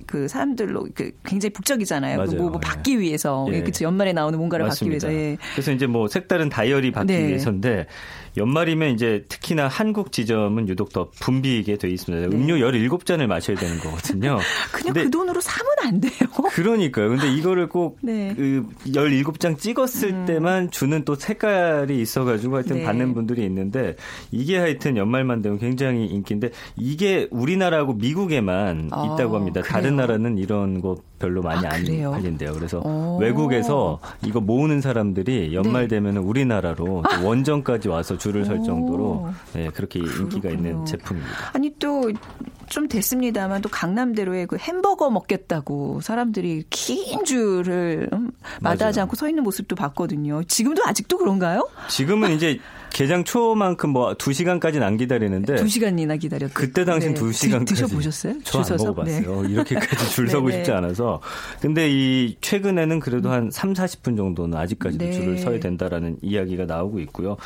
그 0.07 0.29
사람들로 0.29 0.89
그 0.95 1.11
굉장히 1.25 1.55
북적이잖아요. 1.55 2.19
그 2.19 2.23
맞아요. 2.23 2.37
뭐, 2.37 2.51
뭐 2.51 2.61
예. 2.63 2.69
받기 2.69 3.01
위해서. 3.01 3.47
예. 3.51 3.57
예. 3.57 3.63
그쵸. 3.63 3.85
연말에 3.87 4.13
나오는 4.13 4.39
뭔가를 4.39 4.67
맞습니다. 4.67 5.07
받기 5.07 5.17
위해서. 5.17 5.33
예. 5.33 5.39
그래서 5.53 5.73
이제 5.73 5.87
뭐 5.87 6.07
색다른 6.07 6.51
다이어리 6.51 6.93
받기 6.93 7.13
네. 7.13 7.29
위해서인데 7.29 7.87
연말이면 8.37 8.91
이제 8.95 9.25
특히나 9.29 9.69
한국 9.69 10.13
지점은 10.13 10.69
유독 10.69 10.93
더 10.93 11.11
붐비게 11.21 11.77
돼 11.77 11.89
있습니다. 11.91 12.35
음료 12.35 12.57
17잔을 12.57 13.27
마셔야 13.27 13.57
되는 13.57 13.79
거거든요. 13.79 14.39
네. 14.39 14.43
그냥 14.73 14.95
그 14.95 15.11
돈으로 15.11 15.41
사면 15.41 15.71
안 15.83 16.01
돼요. 16.01 16.13
그러니까요. 16.51 17.11
근데 17.11 17.33
이거를 17.33 17.69
꼭 17.69 17.99
네. 18.03 18.33
그 18.37 18.67
17장 18.87 19.59
찍었을 19.59 20.25
때만 20.27 20.71
주는 20.71 21.05
또 21.05 21.15
색깔이 21.15 22.01
있어 22.01 22.25
가지고 22.25 22.57
하여튼 22.57 22.79
네. 22.79 22.85
받는 22.85 23.15
분들이 23.15 23.45
있는데 23.45 23.97
이게 24.31 24.59
하여튼 24.59 24.97
연말만 24.97 25.43
되면 25.43 25.59
굉장히 25.59 26.07
인기인데 26.07 26.51
이게 26.77 27.29
우리나라하고 27.31 27.95
미국에만 27.95 28.89
아, 28.93 29.05
있다고 29.05 29.37
합니다. 29.37 29.63
다른 29.63 29.97
그래요? 29.97 29.97
나라는 29.97 30.39
이런 30.39 30.81
거 30.81 30.97
별로 31.19 31.43
많이 31.43 31.67
아, 31.67 31.75
안 31.75 31.85
그래요? 31.85 32.11
팔린대요. 32.13 32.53
그래서 32.55 32.81
오. 32.81 33.19
외국에서 33.19 34.01
이거 34.25 34.41
모으는 34.41 34.81
사람들이 34.81 35.55
연말 35.55 35.83
네. 35.83 35.97
되면 35.97 36.17
우리나라로 36.17 37.03
또 37.03 37.27
원정까지 37.27 37.89
와서 37.89 38.17
줄을 38.23 38.45
설 38.45 38.59
오. 38.59 38.63
정도로 38.65 39.29
네, 39.55 39.69
그렇게 39.75 39.99
인기가 39.99 40.49
있는 40.51 40.63
그렇군요. 40.63 40.85
제품입니다. 40.85 41.51
아니 41.55 41.75
또 41.79 42.11
좀 42.73 42.89
됐습니다만 42.89 43.61
또 43.61 43.69
강남대로에 43.69 44.47
그 44.47 44.57
햄버거 44.57 45.11
먹겠다고 45.11 46.01
사람들이 46.01 46.65
긴 46.71 47.23
줄을 47.27 48.09
음, 48.15 48.31
마다하지. 48.63 48.99
않고 49.01 49.15
서 49.15 49.29
있는 49.29 49.43
모습도 49.43 49.77
봤거든요. 49.77 50.43
지금도 50.45 50.83
아직도 50.87 51.19
그런가요? 51.19 51.69
지금은 51.89 52.31
이제 52.33 52.59
개장 52.93 53.25
초만큼 53.25 53.91
뭐 53.91 54.15
2시간까지는 54.15 54.83
안 54.83 54.97
기다리는데 54.97 55.57
두 55.57 55.67
시간이나 55.67 56.17
기다렸다. 56.17 56.53
그때 56.53 56.85
당시엔 56.85 57.15
두 57.15 57.33
시간까지 57.33 57.75
드셔 57.75 57.87
보셨어요? 57.87 58.35
저안줄 58.45 58.79
서서? 58.79 58.91
먹어봤어요. 58.91 59.43
네. 59.43 59.49
이렇게까지 59.51 60.11
줄 60.11 60.29
서고 60.31 60.49
네, 60.49 60.57
싶지 60.57 60.71
네. 60.71 60.77
않아서. 60.77 61.21
근데 61.61 61.89
이 61.91 62.37
최근에는 62.41 63.01
그래도 63.01 63.31
한 63.31 63.51
3, 63.51 63.73
40분 63.73 64.17
정도는 64.17 64.59
아직까지도 64.59 65.05
네. 65.05 65.13
줄을 65.13 65.39
서야 65.39 65.59
된다라는 65.59 66.19
이야기가 66.23 66.67
나오고 66.67 67.01
있고요. 67.01 67.37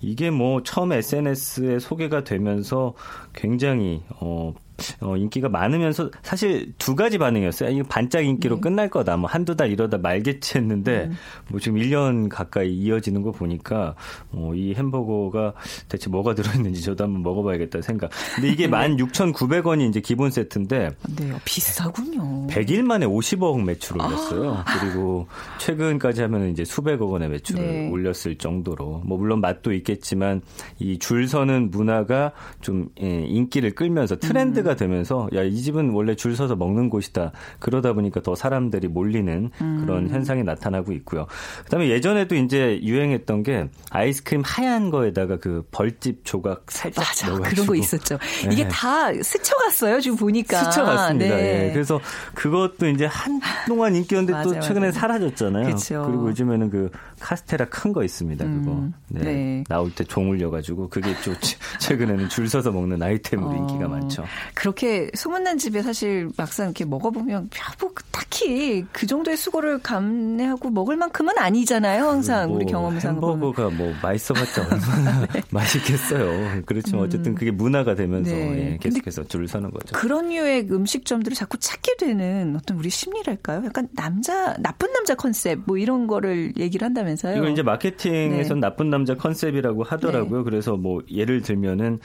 이게 0.00 0.30
뭐 0.30 0.62
처음 0.62 0.92
SNS에 0.92 1.78
소개가 1.78 2.24
되면서 2.24 2.94
굉장히 3.32 4.02
어 4.20 4.54
어, 5.00 5.16
인기가 5.16 5.48
많으면서 5.48 6.10
사실 6.22 6.72
두 6.78 6.96
가지 6.96 7.18
반응이었어요. 7.18 7.70
이거 7.70 7.84
반짝 7.88 8.24
인기로 8.24 8.56
네. 8.56 8.60
끝날 8.60 8.88
거다. 8.90 9.16
뭐 9.16 9.28
한두 9.30 9.54
달 9.56 9.70
이러다 9.70 9.98
말겠지 9.98 10.58
했는데 10.58 11.04
음. 11.04 11.16
뭐 11.48 11.60
지금 11.60 11.78
1년 11.78 12.28
가까이 12.28 12.72
이어지는 12.74 13.22
거 13.22 13.30
보니까 13.30 13.94
어, 14.32 14.52
이 14.54 14.74
햄버거가 14.74 15.54
대체 15.88 16.10
뭐가 16.10 16.34
들어있는지 16.34 16.82
저도 16.82 17.04
한번 17.04 17.22
먹어봐야겠다 17.22 17.82
생각. 17.82 18.10
근데 18.34 18.48
이게 18.50 18.66
16,900원이 18.74 19.88
이제 19.88 20.00
기본 20.00 20.30
세트인데 20.30 20.90
네, 21.16 21.32
비싸군요. 21.44 22.48
100일 22.48 22.82
만에 22.82 23.06
50억 23.06 23.62
매출을 23.62 24.02
올렸어요. 24.04 24.64
그리고 24.80 25.26
최근까지 25.58 26.22
하면 26.22 26.50
이제 26.50 26.64
수백억 26.64 27.10
원의 27.10 27.28
매출을 27.28 27.62
아. 27.62 27.64
네. 27.66 27.90
올렸을 27.90 28.36
정도로 28.38 29.02
뭐 29.04 29.16
물론 29.18 29.40
맛도 29.40 29.72
있겠지만 29.72 30.42
이 30.80 30.98
줄 31.04 31.28
서는 31.28 31.70
문화가 31.70 32.32
좀 32.62 32.88
예, 33.00 33.24
인기를 33.26 33.74
끌면서 33.74 34.16
트렌드 34.16 34.62
가 34.64 34.72
음. 34.72 34.76
되면서 34.76 35.28
야 35.34 35.42
이 35.44 35.60
집은 35.62 35.90
원래 35.90 36.14
줄 36.16 36.34
서서 36.36 36.56
먹는 36.56 36.88
곳이다. 36.90 37.30
그러다 37.60 37.92
보니까 37.92 38.20
더 38.22 38.34
사람들이 38.34 38.88
몰리는 38.88 39.50
음. 39.60 39.76
그런 39.84 40.08
현상이 40.08 40.42
나타나고 40.42 40.92
있고요. 40.92 41.26
그다음에 41.64 41.88
예전에도 41.90 42.34
이제 42.34 42.80
유행했던 42.82 43.42
게 43.42 43.68
아이스크림 43.90 44.42
하얀 44.44 44.90
거에다가 44.90 45.38
그 45.38 45.64
벌집 45.70 46.24
조각 46.24 46.64
살짝 46.70 47.04
맞아. 47.04 47.26
넣어가지고 47.28 47.50
그런 47.54 47.66
거 47.66 47.74
있었죠. 47.76 48.18
네. 48.44 48.50
이게 48.52 48.68
다 48.68 49.12
스쳐갔어요. 49.12 50.00
지금 50.00 50.16
보니까. 50.16 50.64
스쳐갔습니다. 50.64 51.36
네. 51.36 51.68
예. 51.68 51.72
그래서 51.72 52.00
그것도 52.34 52.88
이제 52.88 53.04
한동안 53.06 53.94
인기였는데 53.94 54.42
또 54.42 54.60
최근에 54.60 54.80
맞아요. 54.80 54.92
사라졌잖아요. 54.92 55.66
그쵸. 55.74 56.08
리고 56.10 56.28
요즘에는 56.30 56.70
그 56.70 56.90
카스테라 57.20 57.66
큰 57.66 57.92
거 57.92 58.02
있습니다. 58.02 58.44
그거 58.44 58.72
음, 58.72 58.92
네. 59.08 59.20
네. 59.22 59.64
나올 59.68 59.90
때종 59.94 60.30
울려가지고 60.30 60.88
그게 60.88 61.14
좀 61.20 61.34
최- 61.40 61.56
최근에는 61.78 62.28
줄 62.28 62.48
서서 62.48 62.72
먹는 62.72 63.00
아이템으로 63.02 63.50
어, 63.50 63.54
인기가 63.56 63.86
많죠. 63.88 64.24
그렇게 64.54 65.10
소문난 65.14 65.58
집에 65.58 65.82
사실 65.82 66.28
막상 66.36 66.66
이렇게 66.66 66.84
먹어보면 66.84 67.50
야, 67.58 67.72
뭐 67.80 67.92
딱히 68.10 68.84
그 68.92 69.06
정도의 69.06 69.36
수고를 69.36 69.78
감내하고 69.78 70.70
먹을 70.70 70.96
만큼은 70.96 71.36
아니잖아요. 71.38 72.06
항상 72.08 72.48
뭐 72.48 72.56
우리 72.56 72.66
경험상으로. 72.66 73.32
햄버거가 73.32 73.70
뭐 73.70 73.92
맛있어봤자 74.02 74.62
얼마나 74.70 75.26
맛있겠어요. 75.50 76.62
그렇지만 76.66 77.02
어쨌든 77.02 77.34
그게 77.34 77.50
문화가 77.50 77.94
되면서 77.94 78.30
네. 78.30 78.72
예, 78.72 78.78
계속해서 78.80 79.24
줄을 79.24 79.48
서는 79.48 79.70
거죠. 79.70 79.92
그런 79.94 80.28
류의 80.28 80.68
음식점들을 80.70 81.34
자꾸 81.36 81.58
찾게 81.58 81.96
되는 81.98 82.56
어떤 82.56 82.78
우리 82.78 82.90
심리랄까요? 82.90 83.64
약간 83.64 83.88
남자 83.94 84.54
나쁜 84.58 84.92
남자 84.92 85.14
컨셉 85.14 85.60
뭐 85.64 85.76
이런 85.78 86.06
거를 86.06 86.52
얘기를 86.56 86.84
한다면서요? 86.84 87.36
이거 87.36 87.48
이제 87.48 87.62
마케팅에선 87.62 88.60
네. 88.60 88.60
나쁜 88.60 88.90
남자 88.90 89.14
컨셉이라고 89.14 89.82
하더라고요. 89.82 90.44
그래서 90.44 90.76
뭐 90.76 91.02
예를 91.10 91.42
들면은 91.42 91.98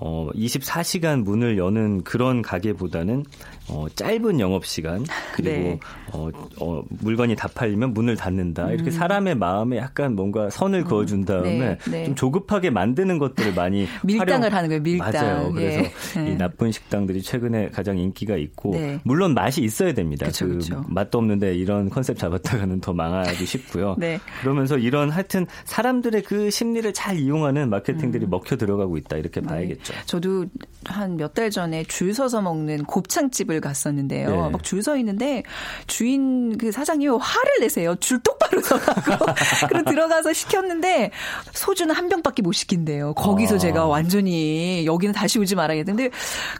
어 0.00 0.28
24시간 0.34 1.22
문을 1.24 1.58
여는 1.58 1.95
그런 2.04 2.42
가게보다는 2.42 3.24
어 3.68 3.86
짧은 3.94 4.38
영업 4.40 4.64
시간 4.64 5.04
그리고 5.34 5.50
네. 5.50 5.80
어, 6.12 6.28
어 6.60 6.82
물건이 6.88 7.34
다 7.36 7.48
팔리면 7.52 7.94
문을 7.94 8.16
닫는다. 8.16 8.70
이렇게 8.70 8.90
사람의 8.90 9.34
마음에 9.36 9.76
약간 9.78 10.14
뭔가 10.14 10.48
선을 10.50 10.84
그어준 10.84 11.24
다음에 11.24 11.50
음. 11.50 11.58
네, 11.58 11.90
네. 11.90 12.04
좀 12.04 12.14
조급하게 12.14 12.70
만드는 12.70 13.18
것들을 13.18 13.54
많이 13.54 13.86
밀당을 14.04 14.44
활용- 14.44 14.54
하는 14.56 14.68
거예요, 14.68 14.82
밀당. 14.82 15.12
맞아요. 15.12 15.52
그래서 15.52 15.90
예. 16.20 16.30
이 16.32 16.36
나쁜 16.36 16.70
식당들이 16.72 17.22
최근에 17.22 17.70
가장 17.70 17.98
인기가 17.98 18.36
있고 18.36 18.70
네. 18.72 19.00
물론 19.04 19.34
맛이 19.34 19.62
있어야 19.62 19.92
됩니다. 19.94 20.26
그쵸, 20.26 20.46
그 20.46 20.54
그쵸. 20.58 20.84
맛도 20.88 21.18
없는데 21.18 21.54
이런 21.56 21.90
컨셉 21.90 22.18
잡았다가는 22.18 22.80
더 22.80 22.92
망하기 22.92 23.44
쉽고요. 23.44 23.96
네. 23.98 24.20
그러면서 24.42 24.78
이런 24.78 25.10
하여튼 25.10 25.46
사람들의 25.64 26.22
그 26.22 26.50
심리를 26.50 26.92
잘 26.92 27.18
이용하는 27.18 27.68
마케팅들이 27.70 28.26
먹혀 28.26 28.56
들어가고 28.56 28.96
있다 28.96 29.16
이렇게 29.16 29.40
봐야겠죠. 29.40 29.92
네. 29.92 29.98
저도 30.06 30.46
한 30.84 31.16
몇 31.16 31.34
달 31.34 31.50
전에 31.50 31.82
줄 31.88 32.12
서서 32.14 32.40
먹는 32.42 32.84
곱창집을 32.84 33.60
갔었는데요. 33.60 34.30
네. 34.30 34.50
막줄 34.50 34.82
서 34.82 34.96
있는데 34.96 35.42
주인 35.86 36.56
그 36.58 36.72
사장님이 36.72 37.16
화를 37.20 37.52
내세요. 37.60 37.96
줄 38.00 38.18
똑바로 38.20 38.60
서라고. 38.60 39.26
그리고 39.68 39.90
들어가서 39.90 40.32
시켰는데 40.32 41.10
소주는 41.52 41.94
한 41.94 42.08
병밖에 42.08 42.42
못 42.42 42.52
시킨대요. 42.52 43.14
거기서 43.14 43.54
아. 43.56 43.58
제가 43.58 43.86
완전히 43.86 44.84
여기는 44.86 45.14
다시 45.14 45.38
오지 45.38 45.54
말아야겠는데 45.54 46.10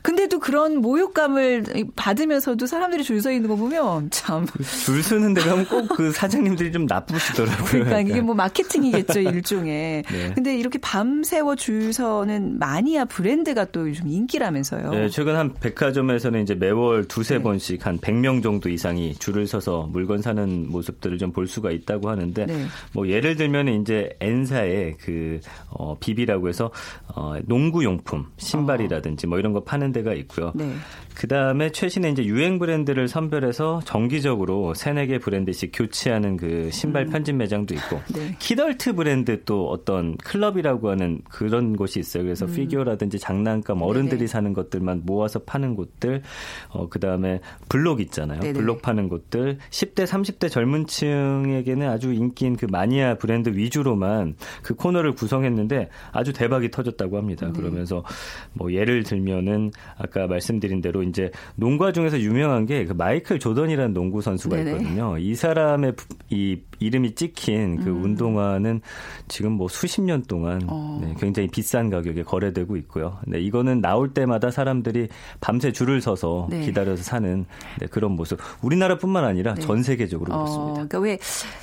근데도 0.02 0.38
그런 0.40 0.76
모욕감을 0.80 1.64
받으면서도 1.96 2.66
사람들이 2.66 3.02
줄 3.04 3.16
서 3.16 3.30
있는 3.32 3.48
거 3.48 3.56
보면 3.56 4.10
참 4.10 4.46
줄 4.84 5.02
서는 5.02 5.32
데 5.34 5.40
가면 5.40 5.64
꼭그 5.66 6.12
사장님들이 6.12 6.70
좀 6.70 6.84
나쁘시더라고요. 6.86 7.66
그러니까 7.84 8.00
이게. 8.00 8.20
뭐 8.20 8.34
마케팅이겠죠 8.34 9.20
일종의. 9.20 10.02
네. 10.08 10.32
근데 10.34 10.56
이렇게 10.56 10.78
밤새워 10.78 11.56
줄 11.56 11.92
서는 11.94 12.58
마니아 12.58 13.06
브랜드가 13.06 13.64
또 13.66 13.88
요즘 13.88 14.06
인기라면서요. 14.08 14.90
네, 14.90 15.08
최근 15.16 15.34
한 15.34 15.54
백화점에서는 15.54 16.42
이제 16.42 16.54
매월 16.54 17.08
두세 17.08 17.38
네. 17.38 17.42
번씩 17.42 17.86
한 17.86 17.98
100명 17.98 18.42
정도 18.42 18.68
이상이 18.68 19.14
줄을 19.14 19.46
서서 19.46 19.88
물건 19.90 20.20
사는 20.20 20.70
모습들을 20.70 21.16
좀 21.16 21.32
볼 21.32 21.46
수가 21.46 21.70
있다고 21.70 22.10
하는데 22.10 22.44
네. 22.44 22.66
뭐 22.92 23.08
예를 23.08 23.36
들면 23.36 23.68
이제 23.80 24.14
N사의 24.20 24.98
그 25.00 25.40
어, 25.70 25.98
비비라고 25.98 26.50
해서 26.50 26.70
어, 27.14 27.36
농구 27.46 27.82
용품, 27.82 28.26
신발이라든지 28.36 29.26
뭐 29.26 29.38
이런 29.38 29.54
거 29.54 29.64
파는 29.64 29.92
데가 29.92 30.12
있고요. 30.12 30.52
네. 30.54 30.70
그 31.16 31.26
다음에 31.28 31.70
최신의 31.70 32.12
이제 32.12 32.24
유행 32.26 32.58
브랜드를 32.58 33.08
선별해서 33.08 33.80
정기적으로 33.86 34.74
세네 34.74 35.06
개 35.06 35.18
브랜드씩 35.18 35.70
교체하는 35.72 36.36
그 36.36 36.68
신발 36.70 37.06
편집 37.06 37.36
매장도 37.36 37.74
있고 37.74 38.00
네. 38.14 38.36
키덜트 38.38 38.94
브랜드 38.94 39.42
또 39.44 39.70
어떤 39.70 40.18
클럽이라고 40.18 40.90
하는 40.90 41.22
그런 41.30 41.74
곳이 41.74 42.00
있어요. 42.00 42.22
그래서 42.22 42.44
피규어라든지 42.44 43.18
장난감 43.18 43.80
어른들이 43.80 44.16
음. 44.16 44.18
네네. 44.18 44.26
사는 44.26 44.52
것들만 44.52 45.02
모아서 45.06 45.38
파는 45.38 45.74
곳들, 45.74 46.20
어, 46.68 46.88
그 46.90 47.00
다음에 47.00 47.40
블록 47.70 48.00
있잖아요. 48.00 48.40
네네. 48.40 48.52
블록 48.52 48.82
파는 48.82 49.08
곳들, 49.08 49.56
10대, 49.70 50.04
30대 50.04 50.50
젊은 50.50 50.86
층에게는 50.86 51.88
아주 51.88 52.12
인기인 52.12 52.56
그 52.56 52.66
마니아 52.66 53.14
브랜드 53.14 53.48
위주로만 53.48 54.36
그 54.62 54.74
코너를 54.74 55.12
구성했는데 55.12 55.88
아주 56.12 56.34
대박이 56.34 56.70
터졌다고 56.70 57.16
합니다. 57.16 57.46
네. 57.46 57.52
그러면서 57.54 58.04
뭐 58.52 58.70
예를 58.74 59.02
들면은 59.02 59.70
아까 59.96 60.26
말씀드린 60.26 60.82
대로 60.82 61.05
이제 61.08 61.30
농가 61.54 61.92
중에서 61.92 62.18
유명한 62.20 62.66
게 62.66 62.84
그 62.86 62.92
마이클 62.92 63.38
조던이라는 63.38 63.92
농구 63.94 64.20
선수가 64.22 64.56
네네. 64.56 64.70
있거든요. 64.72 65.18
이 65.18 65.34
사람의 65.34 65.92
부- 65.96 66.06
이 66.30 66.60
이름이 66.78 67.14
찍힌 67.14 67.82
그 67.82 67.90
운동화는 67.90 68.80
지금 69.28 69.52
뭐 69.52 69.66
수십 69.68 70.02
년 70.02 70.22
동안 70.22 70.60
어. 70.68 71.00
네, 71.02 71.14
굉장히 71.18 71.48
비싼 71.48 71.88
가격에 71.90 72.22
거래되고 72.22 72.76
있고요. 72.76 73.18
네, 73.26 73.40
이거는 73.40 73.80
나올 73.80 74.12
때마다 74.12 74.50
사람들이 74.50 75.08
밤새 75.40 75.72
줄을 75.72 76.00
서서 76.00 76.48
네. 76.50 76.60
기다려서 76.66 77.02
사는 77.02 77.46
네, 77.80 77.86
그런 77.86 78.12
모습. 78.12 78.38
우리나라뿐만 78.62 79.24
아니라 79.24 79.54
전 79.54 79.82
세계적으로 79.82 80.34
어, 80.34 80.38
그렇습니다. 80.38 80.72
그러니까 80.74 80.98
왜 81.00 81.18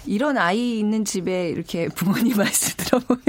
이런 0.05 0.37
아이 0.37 0.79
있는 0.79 1.05
집에 1.05 1.49
이렇게 1.49 1.87
부모님 1.89 2.37
말씀 2.37 2.73
들어보면 2.77 3.21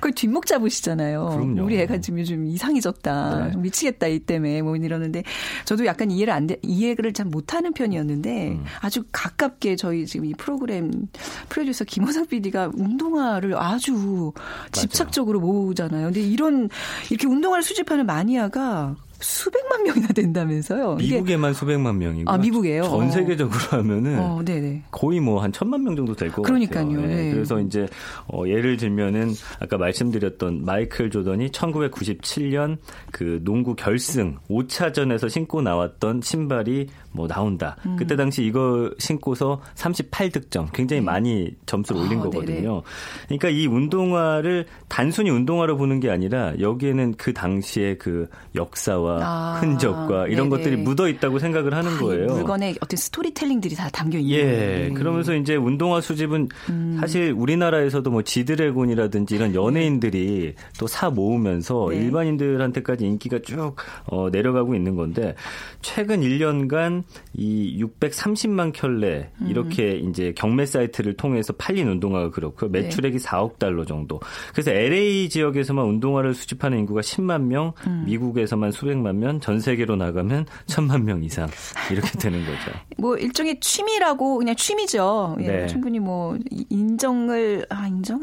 거의 0.00 0.12
뒷목 0.14 0.46
잡으시잖아요. 0.46 1.28
네. 1.30 1.36
그럼요. 1.36 1.64
우리 1.64 1.78
애가 1.80 1.98
지금 2.00 2.18
요즘 2.20 2.46
이상해졌다. 2.46 3.46
네. 3.48 3.56
미치겠다 3.56 4.06
이 4.08 4.18
때문에 4.20 4.62
뭐 4.62 4.76
이러는데 4.76 5.22
저도 5.64 5.86
약간 5.86 6.10
이해를 6.10 6.32
안 6.32 6.46
돼, 6.46 6.56
이해를 6.62 7.12
잘 7.12 7.26
못하는 7.26 7.72
편이었는데 7.72 8.48
음. 8.52 8.64
아주 8.80 9.04
가깝게 9.12 9.76
저희 9.76 10.06
지금 10.06 10.26
이 10.26 10.34
프로그램 10.34 11.08
프로듀서 11.48 11.84
김호상 11.84 12.26
PD가 12.26 12.70
운동화를 12.74 13.56
아주 13.56 14.32
집착적으로 14.72 15.40
모으잖아요. 15.40 16.06
근데 16.06 16.20
이런 16.20 16.68
이렇게 17.10 17.26
운동화를 17.26 17.62
수집하는 17.62 18.06
마니아가 18.06 18.96
수백만 19.24 19.82
명이나 19.84 20.08
된다면서요. 20.08 20.96
미국에만 20.96 21.54
수백만 21.54 21.98
명이고 21.98 22.30
아, 22.30 22.36
미국에요? 22.36 22.82
전 22.84 23.02
어. 23.02 23.10
세계적으로 23.10 23.58
하면은 23.70 24.18
어, 24.18 24.42
네네. 24.44 24.82
거의 24.90 25.20
뭐 25.20 25.44
한 25.44 25.52
천만 25.52 25.82
명 25.84 25.94
정도 25.94 26.14
될것 26.14 26.44
그러니까요. 26.44 26.86
같아요. 26.88 27.06
네. 27.06 27.30
그래서 27.32 27.60
이제 27.60 27.86
어, 28.28 28.44
예를 28.46 28.76
들면은 28.78 29.32
아까 29.60 29.76
말씀드렸던 29.76 30.64
마이클 30.64 31.10
조던이 31.10 31.50
1997년 31.50 32.78
그 33.12 33.40
농구 33.44 33.74
결승 33.74 34.38
5차전에서 34.48 35.28
신고 35.28 35.60
나왔던 35.60 36.20
신발이 36.22 36.88
뭐 37.12 37.28
나온다. 37.28 37.76
음. 37.86 37.96
그때 37.96 38.16
당시 38.16 38.42
이거 38.44 38.90
신고서 38.98 39.60
38득점 39.74 40.72
굉장히 40.72 41.02
많이 41.02 41.50
점수를 41.66 42.02
올린 42.02 42.20
아, 42.20 42.22
거거든요. 42.24 42.82
그러니까 43.26 43.50
이 43.50 43.66
운동화를 43.66 44.66
단순히 44.88 45.30
운동화로 45.30 45.76
보는 45.76 46.00
게 46.00 46.10
아니라 46.10 46.54
여기에는 46.58 47.14
그 47.16 47.32
당시의 47.32 47.98
그 47.98 48.28
역사와 48.54 49.13
아, 49.22 49.58
흔적과 49.60 50.26
이런 50.28 50.48
네네. 50.48 50.62
것들이 50.62 50.76
묻어 50.76 51.08
있다고 51.08 51.38
생각을 51.38 51.74
하는 51.74 51.92
아, 51.92 51.94
이 51.94 51.98
거예요. 51.98 52.26
물건에 52.28 52.74
어떤 52.80 52.96
스토리텔링들이 52.96 53.74
다 53.74 53.88
담겨 53.90 54.18
있는 54.18 54.36
예. 54.36 54.42
거예요. 54.44 54.94
그러면서 54.94 55.34
이제 55.34 55.56
운동화 55.56 56.00
수집은 56.00 56.48
음. 56.70 56.96
사실 57.00 57.32
우리나라에서도 57.36 58.10
뭐 58.10 58.22
지드래곤이라든지 58.22 59.34
이런 59.34 59.54
연예인들이 59.54 60.54
또 60.78 60.86
사 60.94 61.10
모으면서 61.10 61.88
네. 61.90 61.96
일반인들한테까지 61.96 63.04
인기가 63.04 63.40
쭉 63.40 63.74
어, 64.06 64.28
내려가고 64.30 64.74
있는 64.76 64.94
건데 64.94 65.34
최근 65.82 66.20
1년간 66.20 67.02
이 67.32 67.82
630만 67.82 68.72
켤레 68.72 69.30
음. 69.40 69.46
이렇게 69.48 69.96
이제 69.96 70.32
경매 70.36 70.66
사이트를 70.66 71.14
통해서 71.16 71.52
팔린 71.54 71.88
운동화가 71.88 72.30
그렇고요. 72.30 72.70
네. 72.70 72.82
매출액이 72.82 73.18
4억 73.18 73.58
달러 73.58 73.84
정도. 73.84 74.20
그래서 74.52 74.70
LA 74.70 75.28
지역에서만 75.28 75.84
운동화를 75.84 76.34
수집하는 76.34 76.78
인구가 76.78 77.00
10만 77.00 77.42
명, 77.42 77.72
음. 77.88 78.04
미국에서만 78.06 78.70
수백 78.70 78.96
만 79.04 79.20
명, 79.20 79.38
전 79.38 79.60
세계로 79.60 79.94
나가면 79.94 80.46
천만 80.66 81.04
명 81.04 81.22
이상 81.22 81.48
이렇게 81.92 82.10
되는 82.18 82.40
거죠. 82.44 82.72
뭐 82.98 83.16
일종의 83.16 83.60
취미라고 83.60 84.38
그냥 84.38 84.56
취미죠. 84.56 85.36
예, 85.40 85.46
네. 85.46 85.66
충분히 85.68 86.00
뭐 86.00 86.36
인정을 86.70 87.66
아 87.68 87.86
인정 87.86 88.20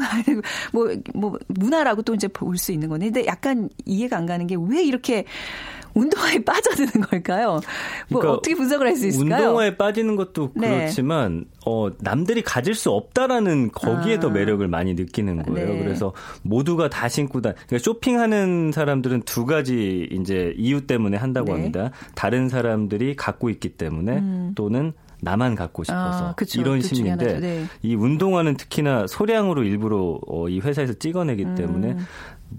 뭐뭐 0.74 0.96
뭐 1.16 1.38
문화라고 1.48 2.02
또 2.02 2.14
이제 2.16 2.28
볼 2.28 2.58
수 2.58 2.72
있는 2.74 2.90
건데 2.90 3.06
근데 3.06 3.26
약간 3.26 3.70
이해가 3.86 4.18
안 4.18 4.26
가는 4.26 4.46
게 4.48 4.56
왜 4.56 4.84
이렇게 4.84 5.26
운동화에 5.94 6.40
빠져드는 6.46 7.06
걸까요? 7.08 7.60
뭐 8.10 8.22
그러니까 8.22 8.34
어떻게 8.34 8.56
분석을 8.56 8.88
할 8.88 8.96
수 8.96 9.08
있을까요? 9.08 9.42
운동화에 9.42 9.78
빠지는 9.78 10.16
것도 10.16 10.52
네. 10.56 10.78
그렇지만 10.80 11.46
어 11.66 11.90
남들이 12.00 12.42
가질 12.42 12.76
수 12.76 12.92
없다라는 12.92 13.72
거기에 13.72 14.18
아. 14.18 14.20
더 14.20 14.30
매력을 14.30 14.66
많이 14.68 14.94
느끼는 14.94 15.44
거예요. 15.44 15.74
네. 15.74 15.84
그래서 15.84 16.14
모두가 16.44 16.90
다 16.90 17.08
신고 17.08 17.42
다 17.42 17.54
그러니까 17.54 17.78
쇼핑하는 17.80 18.72
사람들은 18.72 19.22
두 19.24 19.46
가지 19.46 20.08
이제 20.12 20.54
이유 20.58 20.86
때문에 20.88 21.18
한다고 21.18 21.48
네. 21.48 21.54
합니다. 21.54 21.92
다른 22.16 22.50
사람들이 22.50 23.16
갖고 23.16 23.50
있기 23.50 23.70
때문에 23.70 24.22
또는 24.56 24.94
나만 25.22 25.56
갖고 25.56 25.84
싶어서 25.84 26.26
음. 26.26 26.30
아, 26.30 26.34
그쵸. 26.36 26.60
이런 26.60 26.82
심리인데. 26.82 27.40
네. 27.40 27.66
이 27.84 27.96
운동화는 27.96 28.58
특히나 28.58 29.06
소량으로 29.08 29.64
일부러 29.64 30.20
어, 30.28 30.50
이 30.50 30.60
회사에서 30.60 30.94
찍어내기 30.94 31.46
때문에 31.56 31.96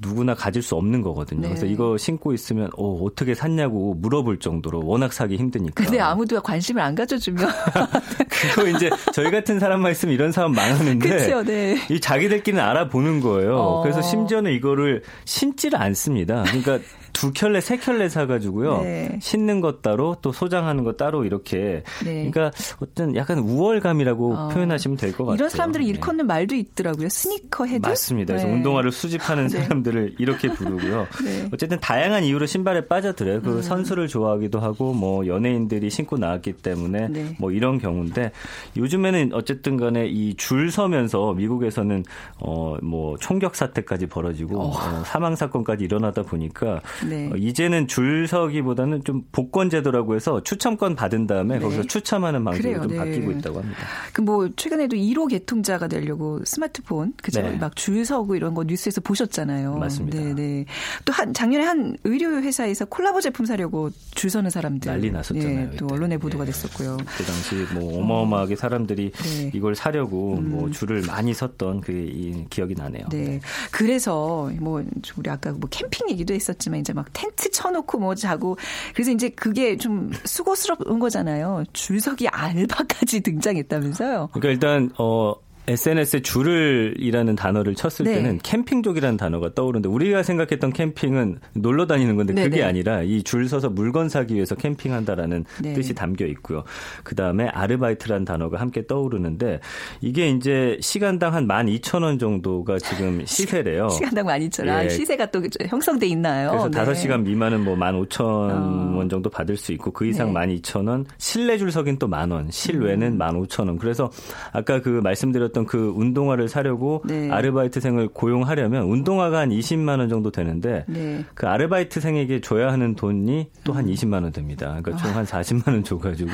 누구나 0.01 0.35
가질 0.35 0.63
수 0.63 0.75
없는 0.77 1.03
거거든요. 1.03 1.41
음. 1.41 1.43
네. 1.43 1.49
그래서 1.49 1.67
이거 1.67 1.97
신고 1.97 2.33
있으면 2.33 2.71
어, 2.77 3.05
어떻게 3.05 3.35
샀냐고 3.35 3.95
물어볼 3.95 4.39
정도로 4.39 4.83
워낙 4.85 5.13
사기 5.13 5.37
힘드니까. 5.37 5.85
근데 5.85 6.01
아무도 6.01 6.41
관심을 6.41 6.83
안 6.83 6.95
가져주면 6.95 7.47
그거 8.29 8.69
이제 8.69 8.91
저희 9.13 9.31
같은 9.31 9.61
사람만 9.61 9.93
있으면 9.93 10.15
이런 10.15 10.33
사람 10.33 10.53
망하는데 10.53 11.09
그렇죠, 11.09 11.43
네. 11.43 11.77
이 11.91 12.01
자기들끼리는 12.01 12.63
알아보는 12.63 13.21
거예요. 13.21 13.57
어. 13.57 13.83
그래서 13.83 14.01
심지어는 14.03 14.53
이거를 14.53 15.03
신지를 15.25 15.81
않습니다. 15.81 16.45
그러니까 16.45 16.79
두 17.13 17.33
켤레, 17.33 17.61
세 17.61 17.77
켤레 17.77 18.09
사가지고요. 18.09 18.83
네. 18.83 19.19
신는 19.21 19.61
것 19.61 19.83
따로 19.83 20.17
또 20.23 20.33
소장하는 20.33 20.85
것 20.85 20.97
따로 20.97 21.25
이렇게. 21.25 21.83
네. 22.05 22.31
그러니까 22.31 22.51
어떤 22.81 23.15
약간 23.17 23.39
우월감이라고 23.39 24.35
어. 24.35 24.49
표현하시면 24.49 24.97
될 24.97 25.13
것 25.13 25.25
같아요. 25.25 25.35
이런 25.37 25.49
사람들을 25.51 25.85
네. 25.85 25.91
일컫는 25.91 26.27
말도 26.27 26.55
있더라고요. 26.55 27.09
sneakerhead. 27.09 27.87
맞습니다. 27.87 28.33
그래서 28.35 28.47
네. 28.49 28.55
운동화를 28.55 28.91
수집하는 28.93 29.49
네. 29.49 29.63
사람들을 29.63 30.17
이렇게 30.19 30.49
부르고요. 30.53 31.07
네. 31.25 31.43
음. 31.43 31.49
어쨌든 31.53 31.79
다양한 31.81 32.25
이유로 32.25 32.47
신발에 32.47 32.87
빠져들어요. 32.87 33.43
그 33.43 33.63
선수를 33.63 34.09
좋아하기도 34.09 34.61
하고 34.61 34.93
뭐 34.93 35.27
연예인들이 35.27 35.91
신고 35.91 36.17
나왔기 36.19 36.55
때문에 36.55 37.09
네. 37.09 37.37
뭐 37.39 37.51
이런 37.53 37.79
경우인데 37.79 38.33
요즘에는 38.77 39.31
어쨌든 39.35 39.77
간에 39.77 40.07
이 40.09 40.35
줄 40.37 40.71
서면서 40.73 41.35
미국에서는 41.35 42.05
어 42.41 42.73
뭐 42.83 43.17
총격 43.19 43.55
사태까지 43.55 44.07
벌어지고 44.07 44.61
어, 44.61 44.73
사망 45.05 45.37
사건까지 45.37 45.85
일어나다 45.85 46.23
보니까 46.23 46.81
네. 47.09 47.29
어, 47.33 47.37
이제는 47.37 47.87
줄 47.89 48.27
서기보다는 48.29 49.05
좀 49.05 49.23
복권 49.33 49.71
제도라고 49.71 50.15
해서 50.17 50.43
추첨권 50.43 50.95
받은 50.95 51.27
다음에 51.27 51.57
네. 51.59 51.61
거기서 51.61 51.83
추첨하는 51.85 52.45
방식으로 52.45 52.73
그래요, 52.73 52.83
좀 52.83 52.91
네. 52.93 52.97
바뀌고 52.99 53.31
있다고 53.33 53.59
합니다. 53.61 53.81
그 54.13 54.23
뭐 54.23 54.49
최근에도 54.57 54.97
1호 54.97 55.29
개통자가 55.29 55.89
되려고 55.89 56.41
스마트폰 56.45 57.13
그죠 57.23 57.43
네. 57.43 57.57
막줄 57.57 58.05
서고 58.05 58.37
이런 58.37 58.55
거 58.55 58.63
뉴스에서 58.65 59.01
보셨잖아요. 59.01 59.77
맞습니다. 59.79 60.19
네 60.21 60.35
네. 60.35 60.65
또 61.05 61.13
한 61.13 61.35
작년에 61.35 61.65
한 61.65 61.97
의료 62.05 62.41
회사에서 62.41 62.85
콜라보 62.87 63.21
제품 63.21 63.45
사려고 63.47 63.91
줄 64.13 64.31
서는 64.31 64.49
사람들 64.51 64.91
난리 64.91 65.11
났었잖아요. 65.11 65.71
예, 65.73 65.77
또. 65.77 65.87
언론에 65.91 66.17
보도가 66.19 66.45
예. 66.45 66.47
됐었고요. 66.47 66.97
그 67.19 67.25
당시 67.25 67.55
뭐 67.75 67.99
어마어마하게 67.99 68.57
사람들이 68.57 69.11
네. 69.11 69.45
음. 69.45 69.51
이걸 69.55 69.75
사려고 69.75 70.37
뭐 70.37 70.71
줄을 70.71 71.03
많이 71.07 71.35
섰던 71.35 71.81
그이 71.83 72.47
기억이 72.49 72.75
나네요. 72.75 73.07
네. 73.11 73.41
그래서 73.71 74.51
뭐 74.61 74.83
우리 75.17 75.31
아까 75.31 75.51
뭐 75.53 75.69
캠핑 75.71 76.09
얘기도 76.11 76.33
했었지만 76.35 76.81
이제 76.81 76.92
막 76.93 77.07
텐트 77.13 77.51
쳐놓고 77.51 77.99
뭐 77.99 78.15
자고 78.15 78.57
그래서 78.95 79.11
이제 79.11 79.29
그게 79.29 79.77
좀 79.77 80.11
수고스러운 80.25 80.99
거잖아요. 80.99 81.65
줄서기 81.73 82.29
알바까지 82.29 83.21
등장했다면서요. 83.23 84.31
그러니까 84.33 84.49
일단 84.51 84.91
어 84.99 85.35
SNS에 85.69 86.21
줄을이라는 86.23 87.37
단어를 87.37 87.75
쳤을 87.75 88.05
네. 88.05 88.15
때는 88.15 88.39
캠핑족이라는 88.43 89.17
단어가 89.17 89.55
떠오르는데 89.55 89.89
우리가 89.89 90.23
생각했던 90.25 90.73
캠핑은 90.73 91.39
놀러 91.55 91.87
다니는 91.87 92.17
건데 92.17 92.35
네, 92.35 92.45
그게 92.45 92.57
네. 92.59 92.63
아니라 92.65 93.03
이 93.03 93.23
줄 93.23 93.49
서서 93.49 93.71
물건 93.71 94.09
사기 94.09 94.35
위해서 94.35 94.55
캠핑한다라는 94.57 95.45
네. 95.63 95.73
뜻이 95.75 95.95
담겨 95.95 96.27
있고요. 96.27 96.65
그 97.05 97.15
다음에 97.15 97.47
아르바이트라는 97.47 98.25
단어가 98.25 98.59
함께 98.61 98.87
떠오르는데 98.87 99.61
이게 100.01 100.29
이제 100.29 100.77
시간당 100.81 101.35
한 101.35 101.47
12,000원 101.47 102.19
정도가 102.19 102.79
지금 102.79 103.23
시세래요. 103.27 103.89
시간당 103.91 104.27
많이 104.27 104.47
있잖아. 104.47 104.85
예. 104.85 104.89
시세가 104.89 105.31
또 105.31 105.41
형성돼 105.67 106.07
있나요? 106.09 106.51
그래서 106.51 106.69
네. 106.69 106.77
다섯 106.79 106.95
시간 106.95 107.23
미만은 107.23 107.65
뭐 107.65 107.77
15,000원 107.77 109.05
어. 109.05 109.09
정도 109.09 109.31
받을 109.31 109.57
수 109.57 109.73
있고 109.73 109.93
그 109.93 110.07
이상 110.07 110.33
네. 110.35 110.41
음. 110.41 110.57
12,000원, 110.57 111.05
실내 111.19 111.57
줄서기는 111.57 111.99
또 111.99 112.09
만원, 112.09 112.51
실외는 112.51 113.19
15,000원. 113.19 113.79
그래서 113.79 114.11
아까 114.53 114.81
그 114.81 114.89
말씀드렸던 115.03 115.52
그 115.67 115.93
운동화를 115.97 116.49
사려고 116.49 117.03
네. 117.07 117.31
아르바이트생을 117.31 118.09
고용하려면 118.09 118.85
운동화가 118.85 119.39
한 119.41 119.51
20만 119.51 119.99
원 119.99 120.09
정도 120.09 120.31
되는데 120.31 120.85
네. 120.89 121.25
그 121.35 121.47
아르바이트생에게 121.47 122.41
줘야 122.41 122.73
하는 122.73 122.95
돈이 122.95 123.51
또 123.65 123.73
한 123.73 123.87
20만 123.87 124.23
원 124.23 124.33
됩니다. 124.33 124.79
그러니까 124.83 124.97
총 124.97 125.13
한 125.17 125.25
40만 125.27 125.69
원 125.69 125.85
줘가지고 125.85 126.31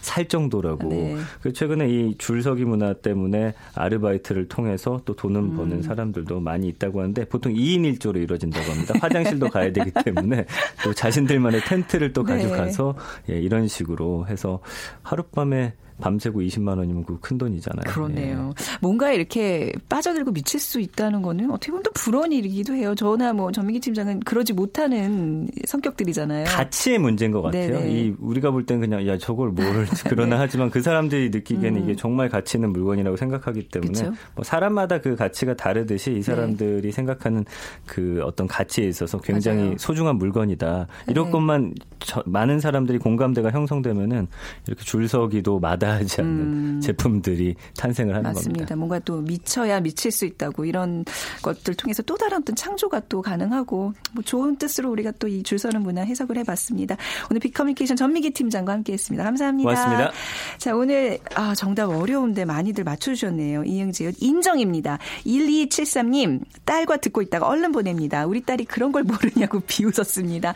살 0.00 0.26
정도라고. 0.28 0.86
아. 0.86 0.90
네. 0.90 1.16
그 1.40 1.52
최근에 1.52 1.88
이 1.88 2.14
줄서기 2.18 2.64
문화 2.64 2.92
때문에 2.92 3.54
아르바이트를 3.74 4.48
통해서 4.48 5.00
또 5.04 5.14
돈을 5.16 5.40
음. 5.40 5.56
버는 5.56 5.82
사람들도 5.82 6.40
많이 6.40 6.68
있다고 6.68 7.00
하는데 7.00 7.24
보통 7.26 7.54
2인 7.54 7.98
1조로 7.98 8.16
이루어진다고 8.22 8.70
합니다. 8.70 8.94
화장실도 9.00 9.48
가야 9.50 9.72
되기 9.72 9.90
때문에 10.04 10.44
또 10.84 10.92
자신들만의 10.92 11.62
텐트를 11.62 12.12
또 12.12 12.22
네. 12.24 12.34
가져가서 12.36 12.94
예, 13.30 13.38
이런 13.38 13.66
식으로 13.68 14.26
해서 14.28 14.60
하룻밤에 15.02 15.72
밤새고 16.00 16.40
20만 16.40 16.78
원이면 16.78 17.04
그 17.04 17.18
큰 17.20 17.36
돈이잖아요. 17.36 17.92
그렇네요. 17.92 18.52
예. 18.58 18.78
뭔가 18.80 19.12
이렇게 19.12 19.72
빠져들고 19.88 20.32
미칠 20.32 20.60
수 20.60 20.80
있다는 20.80 21.20
거는 21.20 21.50
어떻게 21.50 21.72
보면 21.72 21.82
또 21.82 21.90
불언 21.92 22.32
일이기도 22.32 22.74
해요. 22.74 22.94
저나 22.94 23.32
뭐 23.32 23.50
전민기 23.52 23.80
팀장은 23.80 24.20
그러지 24.20 24.52
못하는 24.52 25.48
성격들이잖아요. 25.66 26.44
가치의 26.46 26.98
문제인 26.98 27.32
것 27.32 27.42
같아요. 27.42 27.80
네네. 27.80 27.90
이 27.92 28.14
우리가 28.18 28.50
볼 28.50 28.64
땐 28.66 28.80
그냥 28.80 29.06
야 29.06 29.16
저걸 29.18 29.50
뭐를 29.50 29.86
그러나 30.08 30.36
네. 30.36 30.42
하지만 30.42 30.70
그 30.70 30.80
사람들이 30.82 31.30
느끼기에는 31.30 31.80
음. 31.80 31.84
이게 31.84 31.96
정말 31.96 32.28
가치 32.28 32.56
있는 32.56 32.72
물건이라고 32.72 33.16
생각하기 33.16 33.68
때문에? 33.68 34.10
뭐 34.34 34.44
사람마다 34.44 35.00
그 35.00 35.16
가치가 35.16 35.54
다르듯이 35.54 36.12
이 36.12 36.22
사람들이 36.22 36.82
네. 36.82 36.90
생각하는 36.90 37.44
그 37.86 38.20
어떤 38.24 38.46
가치에 38.46 38.86
있어서 38.86 39.18
굉장히 39.20 39.62
맞아요. 39.62 39.74
소중한 39.78 40.16
물건이다. 40.16 40.86
이런 41.08 41.26
네. 41.26 41.30
것만 41.32 41.74
저, 42.00 42.22
많은 42.26 42.60
사람들이 42.60 42.98
공감대가 42.98 43.50
형성되면은 43.50 44.28
이렇게 44.66 44.84
줄 44.84 45.08
서기도 45.08 45.58
마다 45.58 45.87
하지 45.92 46.20
않는 46.20 46.40
음. 46.40 46.80
제품들이 46.82 47.54
탄생을 47.76 48.14
하는 48.14 48.24
맞습니다. 48.24 48.52
겁니다. 48.58 48.76
뭔가 48.76 48.98
또 49.00 49.20
미쳐야 49.20 49.80
미칠 49.80 50.10
수 50.10 50.24
있다고 50.26 50.64
이런 50.64 51.04
것들 51.42 51.74
통해서 51.74 52.02
또 52.02 52.16
다른 52.16 52.38
어떤 52.38 52.56
창조가 52.56 53.02
또 53.08 53.22
가능하고 53.22 53.92
뭐 54.12 54.24
좋은 54.24 54.56
뜻으로 54.56 54.90
우리가 54.90 55.12
또 55.12 55.28
이 55.28 55.42
줄서는 55.42 55.82
문화 55.82 56.00
해석을 56.02 56.38
해봤습니다. 56.38 56.96
오늘 57.30 57.40
빅커뮤니케이션 57.40 57.96
전미기 57.98 58.30
팀장과 58.30 58.72
함께했습니다. 58.72 59.22
감사합니다. 59.24 59.68
고맙습니다. 59.68 60.12
자 60.56 60.74
오늘 60.74 61.18
아, 61.34 61.54
정답 61.54 61.90
어려운데 61.90 62.46
많이들 62.46 62.82
맞춰주셨네요. 62.84 63.64
이응지읒 63.64 64.14
인정입니다. 64.22 64.98
1273님 65.26 66.40
딸과 66.64 66.96
듣고 66.98 67.20
있다가 67.22 67.46
얼른 67.46 67.72
보냅니다. 67.72 68.26
우리 68.26 68.40
딸이 68.40 68.64
그런 68.64 68.90
걸 68.90 69.02
모르냐고 69.02 69.60
비웃었습니다. 69.68 70.54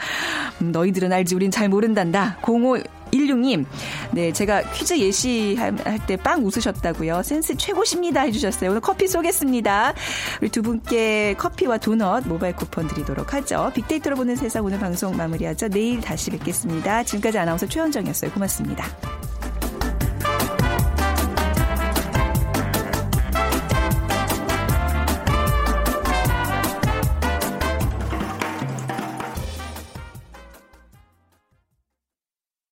음, 0.63 0.73
너희들은 0.73 1.13
알지 1.13 1.35
우린 1.35 1.51
잘 1.51 1.69
모른단다. 1.69 2.39
05 2.43 2.79
16님, 3.13 3.67
네, 4.13 4.33
제가 4.33 4.63
퀴즈 4.73 4.99
예시할 4.99 5.77
때 6.07 6.17
빵 6.17 6.45
웃으셨다고요. 6.45 7.23
센스 7.23 7.57
최고십니다 7.57 8.23
해주셨어요. 8.23 8.71
오늘 8.71 8.81
커피 8.81 9.09
쏘겠습니다. 9.09 9.95
우리 10.41 10.49
두 10.51 10.63
분께 10.63 11.35
커피와 11.37 11.79
도넛 11.79 12.27
모바일 12.29 12.55
쿠폰 12.55 12.87
드리도록 12.87 13.35
하죠. 13.35 13.71
빅데이터로 13.75 14.17
보는 14.17 14.37
세상 14.37 14.65
오늘 14.65 14.79
방송 14.79 15.17
마무리하죠. 15.17 15.69
내일 15.69 16.01
다시 16.01 16.31
뵙겠습니다. 16.31 17.03
지금까지 17.03 17.39
아나운서 17.39 17.67
최현정이었어요. 17.67 18.31
고맙습니다. 18.33 18.87